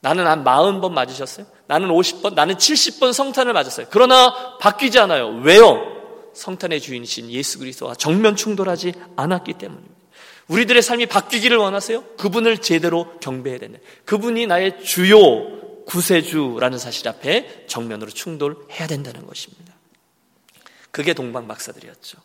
어? 0.01 0.07
나는 0.07 0.27
한 0.27 0.43
40번 0.43 0.91
맞으셨어요? 0.91 1.45
나는 1.67 1.89
50번, 1.89 2.33
나는 2.33 2.55
70번 2.55 3.13
성탄을 3.13 3.53
맞았어요. 3.53 3.87
그러나 3.89 4.57
바뀌지 4.59 4.99
않아요. 4.99 5.29
왜요? 5.43 5.99
성탄의 6.33 6.79
주인이신 6.79 7.29
예수 7.31 7.59
그리스도와 7.59 7.95
정면 7.95 8.35
충돌하지 8.35 8.93
않았기 9.15 9.53
때문입니다. 9.53 9.95
우리들의 10.47 10.81
삶이 10.81 11.05
바뀌기를 11.05 11.57
원하세요? 11.57 12.03
그분을 12.17 12.59
제대로 12.59 13.19
경배해야 13.19 13.59
된다. 13.59 13.79
그분이 14.05 14.47
나의 14.47 14.83
주요 14.83 15.59
구세주라는 15.85 16.77
사실 16.77 17.07
앞에 17.07 17.65
정면으로 17.67 18.09
충돌해야 18.09 18.87
된다는 18.87 19.25
것입니다. 19.27 19.73
그게 20.91 21.13
동방 21.13 21.47
박사들이었죠. 21.47 22.17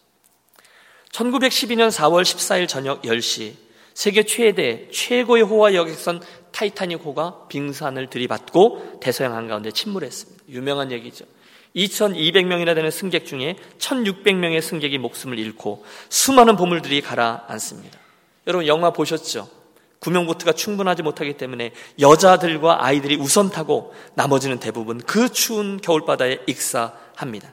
1912년 1.13 1.91
4월 1.91 2.23
14일 2.23 2.67
저녁 2.67 3.03
10시 3.03 3.55
세계 3.95 4.25
최대 4.25 4.89
최고의 4.91 5.45
호화 5.45 5.75
여객선 5.75 6.21
타이타닉 6.55 7.05
호가 7.05 7.47
빙산을 7.49 8.09
들이받고 8.09 9.01
대서양 9.01 9.35
한가운데 9.35 9.73
침몰했습니다. 9.73 10.45
유명한 10.51 10.93
얘기죠. 10.93 11.25
2,200명이나 11.75 12.77
되는 12.77 12.91
승객 12.93 13.27
중에 13.27 13.57
1,600명의 13.79 14.63
승객이 14.63 14.99
목숨을 14.99 15.39
잃고 15.39 15.85
수많은 16.09 16.57
보물들이 16.57 17.01
가라앉습니다. 17.01 17.99
여러분 18.47 18.69
영화 18.69 18.93
보셨죠? 18.93 19.49
구명보트가 19.99 20.53
충분하지 20.53 21.03
못하기 21.03 21.39
때문에 21.39 21.73
여자들과 21.99 22.85
아이들이 22.85 23.17
우선 23.17 23.51
타고 23.51 23.93
나머지는 24.15 24.61
대부분 24.61 24.99
그 24.99 25.31
추운 25.31 25.81
겨울바다에 25.81 26.43
익사합니다. 26.47 27.53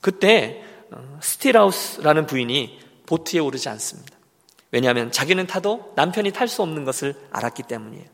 그때 0.00 0.64
어, 0.92 1.18
스트라우스라는 1.20 2.26
부인이 2.26 2.78
보트에 3.06 3.40
오르지 3.40 3.68
않습니다. 3.68 4.19
왜냐하면 4.72 5.10
자기는 5.10 5.46
타도 5.46 5.92
남편이 5.96 6.32
탈 6.32 6.48
수 6.48 6.62
없는 6.62 6.84
것을 6.84 7.14
알았기 7.30 7.64
때문이에요. 7.64 8.04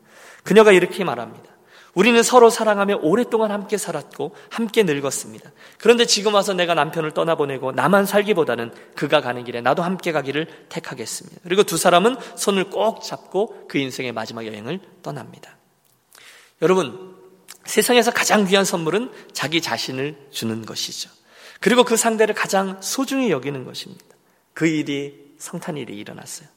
그녀가 0.43 0.73
이렇게 0.73 1.05
말합니다. 1.05 1.57
우리는 1.97 2.23
서로 2.23 2.51
사랑하며 2.51 2.99
오랫동안 3.01 3.51
함께 3.51 3.79
살았고 3.79 4.37
함께 4.51 4.83
늙었습니다. 4.83 5.51
그런데 5.79 6.05
지금 6.05 6.35
와서 6.35 6.53
내가 6.53 6.75
남편을 6.75 7.13
떠나보내고 7.13 7.73
나만 7.73 8.05
살기보다는 8.05 8.71
그가 8.95 9.23
가는 9.23 9.43
길에 9.45 9.63
나도 9.63 9.83
함께 9.83 10.13
가기를 10.13 10.47
택하겠습니다. 10.69 11.41
그리고 11.43 11.63
두 11.63 11.79
사람은 11.79 12.17
손을 12.37 12.69
꼭 12.69 13.03
잡고 13.03 13.67
그 13.67 13.79
인생의 13.79 14.13
마지막 14.13 14.47
여행을 14.47 14.81
떠납니다. 15.03 15.57
여러분, 16.61 17.17
세상에서 17.65 18.11
가장 18.11 18.45
귀한 18.45 18.67
선물은 18.67 19.11
자기 19.33 19.63
자신을 19.63 20.17
주는 20.31 20.67
것이죠. 20.67 21.09
그리고 21.61 21.83
그 21.83 21.97
상대를 21.97 22.35
가장 22.35 22.77
소중히 22.83 23.31
여기는 23.31 23.65
것입니다. 23.65 24.05
그 24.53 24.67
일이 24.67 25.26
성탄일이 25.39 25.97
일어났어요. 25.97 26.49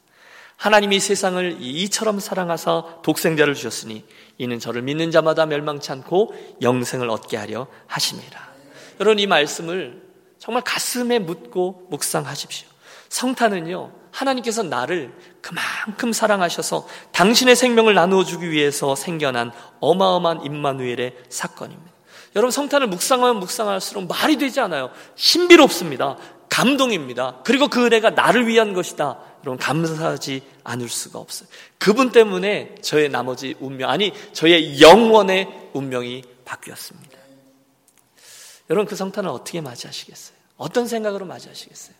하나님이 0.57 0.99
세상을 0.99 1.57
이처럼 1.61 2.19
사랑하사 2.19 3.01
독생자를 3.01 3.55
주셨으니 3.55 4.03
이는 4.37 4.59
저를 4.59 4.81
믿는 4.81 5.09
자마다 5.09 5.45
멸망치 5.45 5.91
않고 5.91 6.33
영생을 6.61 7.09
얻게 7.09 7.37
하려 7.37 7.67
하심이라. 7.87 8.49
여러분 8.99 9.19
이 9.19 9.27
말씀을 9.27 10.03
정말 10.37 10.63
가슴에 10.63 11.19
묻고 11.19 11.87
묵상하십시오. 11.89 12.67
성탄은요, 13.07 13.91
하나님께서 14.11 14.63
나를 14.63 15.13
그만큼 15.41 16.11
사랑하셔서 16.11 16.87
당신의 17.11 17.55
생명을 17.55 17.93
나누어 17.93 18.23
주기 18.23 18.51
위해서 18.51 18.95
생겨난 18.95 19.51
어마어마한 19.79 20.45
임마누엘의 20.45 21.15
사건입니다. 21.29 21.91
여러분 22.35 22.51
성탄을 22.51 22.87
묵상하면 22.87 23.39
묵상할수록 23.39 24.07
말이 24.07 24.37
되지 24.37 24.59
않아요. 24.59 24.91
신비롭습니다. 25.15 26.17
감동입니다. 26.49 27.41
그리고 27.43 27.67
그 27.67 27.85
은혜가 27.85 28.11
나를 28.11 28.47
위한 28.47 28.73
것이다. 28.73 29.19
여러분 29.43 29.57
감사하지 29.57 30.41
않을 30.63 30.89
수가 30.89 31.19
없어요. 31.19 31.47
그분 31.77 32.11
때문에 32.11 32.75
저의 32.81 33.09
나머지 33.09 33.55
운명 33.59 33.89
아니 33.89 34.13
저의 34.33 34.81
영원의 34.81 35.69
운명이 35.73 36.23
바뀌었습니다. 36.45 37.17
여러분 38.69 38.87
그 38.87 38.95
성탄을 38.95 39.29
어떻게 39.29 39.61
맞이하시겠어요? 39.61 40.37
어떤 40.57 40.87
생각으로 40.87 41.25
맞이하시겠어요? 41.25 41.95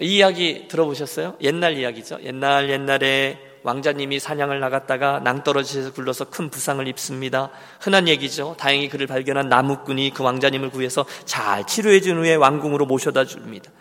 이 0.00 0.16
이야기 0.16 0.68
들어보셨어요? 0.68 1.36
옛날 1.40 1.76
이야기죠. 1.76 2.18
옛날 2.22 2.70
옛날에 2.70 3.38
왕자님이 3.66 4.20
사냥을 4.20 4.60
나갔다가 4.60 5.18
낭떠러지에서 5.18 5.92
굴러서 5.92 6.26
큰 6.26 6.50
부상을 6.50 6.86
입습니다. 6.86 7.50
흔한 7.80 8.06
얘기죠. 8.06 8.54
다행히 8.60 8.88
그를 8.88 9.08
발견한 9.08 9.48
나무꾼이 9.48 10.12
그 10.14 10.22
왕자님을 10.22 10.70
구해서 10.70 11.04
잘 11.24 11.66
치료해 11.66 12.00
준 12.00 12.18
후에 12.18 12.36
왕궁으로 12.36 12.86
모셔다 12.86 13.24
줍니다. 13.24 13.72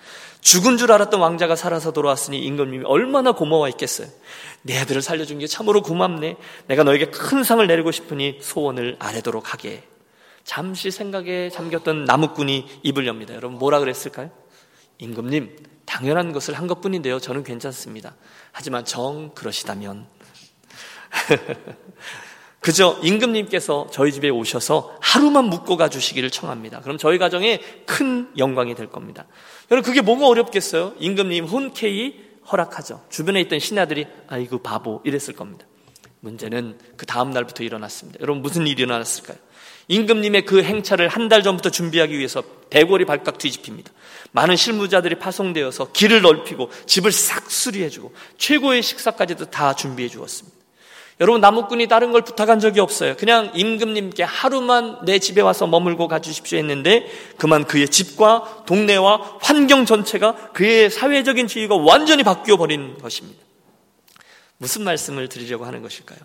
죽은 0.41 0.77
줄 0.77 0.91
알았던 0.91 1.19
왕자가 1.19 1.55
살아서 1.55 1.91
돌아왔으니 1.91 2.39
임금님이 2.39 2.85
얼마나 2.85 3.33
고마워했겠어요. 3.33 4.07
내 4.63 4.79
아들을 4.79 5.03
살려준 5.03 5.37
게 5.37 5.45
참으로 5.45 5.83
고맙네. 5.83 6.37
내가 6.65 6.83
너에게 6.83 7.05
큰 7.11 7.43
상을 7.43 7.65
내리고 7.65 7.91
싶으니 7.91 8.39
소원을 8.41 8.95
아래도록 8.97 9.53
하게. 9.53 9.83
잠시 10.43 10.89
생각에 10.89 11.51
잠겼던 11.51 12.05
나무꾼이 12.05 12.65
입을 12.81 13.05
엽니다. 13.05 13.35
여러분 13.35 13.59
뭐라 13.59 13.79
그랬을까요? 13.79 14.31
임금님, 14.97 15.55
당연한 15.85 16.33
것을 16.33 16.55
한 16.55 16.67
것뿐인데요. 16.67 17.19
저는 17.19 17.43
괜찮습니다. 17.43 18.15
하지만 18.51 18.85
정 18.85 19.31
그러시다면 19.33 20.07
그저 22.59 22.99
임금님께서 23.03 23.89
저희 23.91 24.11
집에 24.11 24.29
오셔서 24.29 24.97
하루만 24.99 25.45
묵고 25.45 25.77
가 25.77 25.87
주시기를 25.87 26.31
청합니다. 26.31 26.81
그럼 26.81 26.97
저희 26.97 27.19
가정에 27.19 27.59
큰 27.85 28.31
영광이 28.37 28.73
될 28.73 28.87
겁니다. 28.89 29.27
여러분 29.69 29.87
그게 29.87 30.01
뭐가 30.01 30.27
어렵겠어요? 30.27 30.93
임금님 30.97 31.45
흔쾌히 31.45 32.25
허락하죠. 32.51 33.03
주변에 33.09 33.39
있던 33.41 33.59
신하들이 33.59 34.07
아이고 34.27 34.59
바보 34.59 35.01
이랬을 35.03 35.35
겁니다. 35.35 35.67
문제는 36.25 36.77
그 36.97 37.05
다음 37.05 37.31
날부터 37.31 37.63
일어났습니다. 37.63 38.19
여러분 38.21 38.41
무슨 38.41 38.67
일이 38.67 38.81
일어났을까요? 38.83 39.37
임금님의 39.87 40.45
그 40.45 40.63
행차를 40.63 41.07
한 41.07 41.29
달 41.29 41.43
전부터 41.43 41.69
준비하기 41.69 42.17
위해서 42.17 42.43
대궐이 42.71 43.05
발칵 43.05 43.37
뒤집힙니다. 43.37 43.91
많은 44.31 44.55
실무자들이 44.55 45.15
파송되어서 45.19 45.91
길을 45.91 46.21
넓히고 46.21 46.69
집을 46.87 47.11
싹 47.11 47.49
수리해주고 47.49 48.11
최고의 48.37 48.81
식사까지도 48.81 49.45
다 49.51 49.73
준비해 49.75 50.09
주었습니다. 50.09 50.55
여러분 51.21 51.39
나무꾼이 51.39 51.87
다른 51.87 52.11
걸 52.11 52.23
부탁한 52.23 52.59
적이 52.59 52.81
없어요. 52.81 53.15
그냥 53.15 53.51
임금님께 53.55 54.23
하루만 54.23 55.05
내 55.05 55.19
집에 55.19 55.41
와서 55.41 55.65
머물고 55.65 56.07
가주십시오 56.09 56.57
했는데 56.57 57.07
그만 57.37 57.63
그의 57.65 57.87
집과 57.87 58.63
동네와 58.65 59.37
환경 59.41 59.85
전체가 59.85 60.51
그의 60.53 60.89
사회적인 60.89 61.47
지위가 61.47 61.75
완전히 61.75 62.23
바뀌어 62.23 62.57
버린 62.57 62.97
것입니다. 62.97 63.39
무슨 64.57 64.83
말씀을 64.83 65.29
드리려고 65.29 65.65
하는 65.65 65.81
것일까요? 65.81 66.19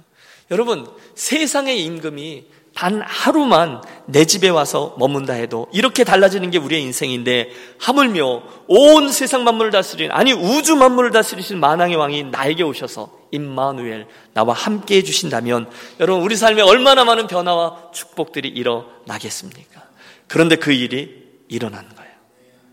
여러분 0.50 0.86
세상의 1.14 1.84
임금이 1.84 2.46
단 2.74 3.02
하루만 3.04 3.82
내 4.06 4.24
집에 4.24 4.48
와서 4.48 4.94
머문다 4.98 5.32
해도 5.34 5.66
이렇게 5.72 6.04
달라지는 6.04 6.50
게 6.50 6.58
우리의 6.58 6.82
인생인데 6.82 7.50
하물며 7.78 8.42
온 8.68 9.10
세상 9.10 9.44
만물을 9.44 9.70
다스리는 9.70 10.14
아니 10.14 10.32
우주 10.32 10.76
만물을 10.76 11.10
다스리신 11.10 11.58
만왕의 11.58 11.96
왕이 11.96 12.24
나에게 12.24 12.62
오셔서 12.62 13.18
임마누엘 13.32 14.06
나와 14.34 14.54
함께 14.54 14.96
해 14.96 15.02
주신다면 15.02 15.70
여러분 15.98 16.22
우리 16.24 16.36
삶에 16.36 16.62
얼마나 16.62 17.04
많은 17.04 17.26
변화와 17.26 17.90
축복들이 17.92 18.48
일어나겠습니까? 18.48 19.82
그런데 20.28 20.56
그 20.56 20.72
일이 20.72 21.28
일어난 21.48 21.88
거예요. 21.88 22.10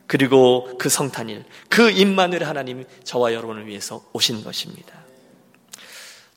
그리고 0.06 0.78
그 0.78 0.89
성탄일, 0.89 1.43
그 1.70 1.89
임마누엘 1.89 2.43
하나님 2.43 2.86
저와 3.04 3.34
여러분을 3.34 3.67
위해서 3.67 4.04
오신 4.13 4.43
것입니다. 4.43 5.07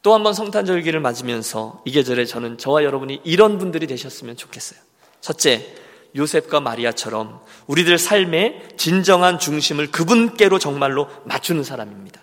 또 0.02 0.14
한 0.14 0.22
번 0.22 0.32
성탄절기를 0.32 1.00
맞으면서 1.00 1.82
이 1.84 1.90
계절에 1.92 2.24
저는 2.24 2.56
저와 2.58 2.84
여러분이 2.84 3.20
이런 3.24 3.58
분들이 3.58 3.86
되셨으면 3.86 4.36
좋겠어요. 4.36 4.80
첫째, 5.20 5.74
요셉과 6.16 6.60
마리아처럼 6.60 7.40
우리들 7.66 7.98
삶의 7.98 8.70
진정한 8.76 9.38
중심을 9.38 9.90
그분께로 9.90 10.58
정말로 10.58 11.08
맞추는 11.24 11.64
사람입니다. 11.64 12.20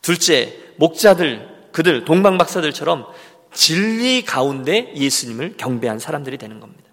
둘째, 0.00 0.56
목자들, 0.76 1.68
그들, 1.72 2.04
동방박사들처럼 2.04 3.06
진리 3.52 4.24
가운데 4.24 4.92
예수님을 4.94 5.56
경배한 5.56 5.98
사람들이 5.98 6.38
되는 6.38 6.60
겁니다. 6.60 6.84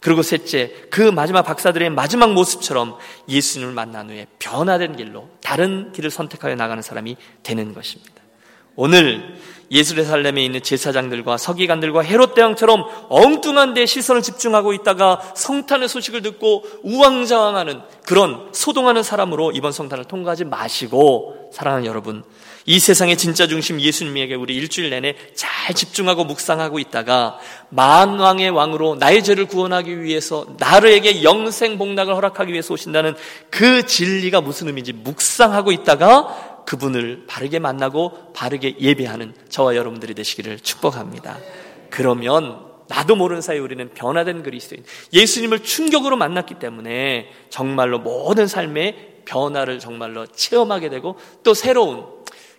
그리고 0.00 0.22
셋째, 0.22 0.72
그 0.90 1.00
마지막 1.02 1.42
박사들의 1.42 1.90
마지막 1.90 2.32
모습처럼 2.32 2.96
예수님을 3.28 3.74
만난 3.74 4.08
후에 4.10 4.26
변화된 4.38 4.96
길로 4.96 5.28
다른 5.42 5.92
길을 5.92 6.10
선택하여 6.10 6.54
나가는 6.54 6.82
사람이 6.82 7.16
되는 7.42 7.74
것입니다. 7.74 8.19
오늘 8.76 9.40
예수레살렘에 9.70 10.44
있는 10.44 10.62
제사장들과 10.62 11.36
서기관들과 11.36 12.02
헤롯 12.02 12.34
대왕처럼 12.34 12.84
엉뚱한 13.08 13.74
데 13.74 13.86
시선을 13.86 14.22
집중하고 14.22 14.72
있다가 14.72 15.20
성탄의 15.36 15.88
소식을 15.88 16.22
듣고 16.22 16.64
우왕좌왕하는 16.82 17.80
그런 18.04 18.48
소동하는 18.52 19.02
사람으로 19.02 19.52
이번 19.52 19.70
성탄을 19.70 20.06
통과하지 20.06 20.44
마시고 20.46 21.50
사랑하는 21.52 21.86
여러분 21.86 22.24
이 22.66 22.78
세상의 22.78 23.16
진짜 23.16 23.46
중심 23.46 23.80
예수님에게 23.80 24.34
우리 24.34 24.54
일주일 24.54 24.90
내내 24.90 25.14
잘 25.34 25.74
집중하고 25.74 26.24
묵상하고 26.24 26.78
있다가 26.78 27.38
만왕의 27.70 28.50
왕으로 28.50 28.96
나의 28.96 29.24
죄를 29.24 29.46
구원하기 29.46 30.02
위해서 30.02 30.46
나르에게 30.58 31.22
영생 31.22 31.78
복락을 31.78 32.14
허락하기 32.14 32.52
위해서 32.52 32.74
오신다는 32.74 33.14
그 33.50 33.86
진리가 33.86 34.40
무슨 34.40 34.66
의미인지 34.66 34.92
묵상하고 34.92 35.72
있다가 35.72 36.49
그분을 36.66 37.24
바르게 37.26 37.58
만나고 37.58 38.32
바르게 38.32 38.76
예배하는 38.80 39.34
저와 39.48 39.76
여러분들이 39.76 40.14
되시기를 40.14 40.60
축복합니다. 40.60 41.38
그러면 41.90 42.70
나도 42.88 43.14
모르는 43.14 43.40
사이에 43.40 43.60
우리는 43.60 43.88
변화된 43.94 44.42
그리스도인 44.42 44.84
예수님을 45.12 45.62
충격으로 45.62 46.16
만났기 46.16 46.54
때문에 46.58 47.30
정말로 47.48 48.00
모든 48.00 48.46
삶의 48.46 49.22
변화를 49.24 49.78
정말로 49.78 50.26
체험하게 50.26 50.88
되고 50.88 51.16
또 51.44 51.54
새로운 51.54 52.04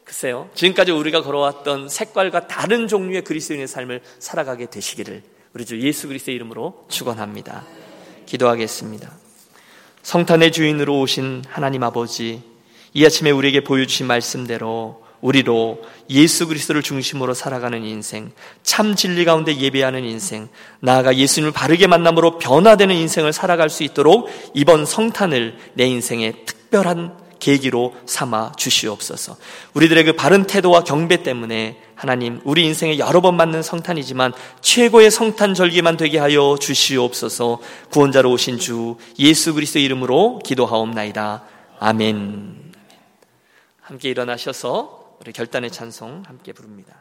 글쎄요. 0.06 0.50
지금까지 0.56 0.92
우리가 0.92 1.22
걸어왔던 1.22 1.90
색깔과 1.90 2.48
다른 2.48 2.88
종류의 2.88 3.24
그리스도인의 3.24 3.68
삶을 3.68 4.02
살아가게 4.20 4.68
되시기를 4.68 5.22
우리 5.54 5.66
주 5.66 5.80
예수 5.82 6.08
그리스도의 6.08 6.36
이름으로 6.36 6.86
축원합니다. 6.90 7.66
기도하겠습니다. 8.26 9.12
성탄의 10.02 10.52
주인으로 10.52 11.00
오신 11.02 11.44
하나님 11.48 11.84
아버지, 11.84 12.42
이 12.93 13.06
아침에 13.06 13.32
우리에게 13.32 13.62
보여주신 13.63 14.08
말씀대로 14.08 15.01
우리로 15.21 15.82
예수 16.10 16.47
그리스도를 16.47 16.82
중심으로 16.82 17.34
살아가는 17.34 17.84
인생, 17.84 18.32
참 18.63 18.95
진리 18.95 19.23
가운데 19.23 19.56
예배하는 19.56 20.04
인생, 20.04 20.49
나아가 20.80 21.15
예수님을 21.15 21.51
바르게 21.51 21.88
만남으로 21.88 22.39
변화되는 22.39 22.93
인생을 22.93 23.32
살아갈 23.32 23.69
수 23.69 23.84
있도록 23.84 24.30
이번 24.54 24.86
성탄을 24.86 25.58
내 25.75 25.86
인생의 25.86 26.45
특별한 26.45 27.21
계기로 27.39 27.95
삼아 28.06 28.54
주시옵소서. 28.56 29.36
우리들의 29.73 30.04
그 30.06 30.13
바른 30.13 30.45
태도와 30.45 30.84
경배 30.84 31.23
때문에 31.23 31.77
하나님 31.95 32.39
우리 32.43 32.65
인생에 32.65 32.99
여러 32.99 33.19
번 33.19 33.36
맞는 33.36 33.63
성탄이지만 33.63 34.34
최고의 34.62 35.10
성탄 35.12 35.56
절기만 35.56 35.97
되게 35.97 36.19
하여 36.19 36.56
주시옵소서. 36.60 37.60
구원자로 37.89 38.32
오신 38.32 38.60
주 38.60 38.95
예수 39.19 39.56
그리스도 39.56 39.80
이름으로 39.80 40.39
기도하옵나이다. 40.45 41.43
아멘. 41.80 42.70
함께 43.91 44.10
일어나셔서 44.10 45.17
우리 45.19 45.34
결단의 45.34 45.69
찬송 45.69 46.23
함께 46.25 46.54
부릅니다. 46.54 47.01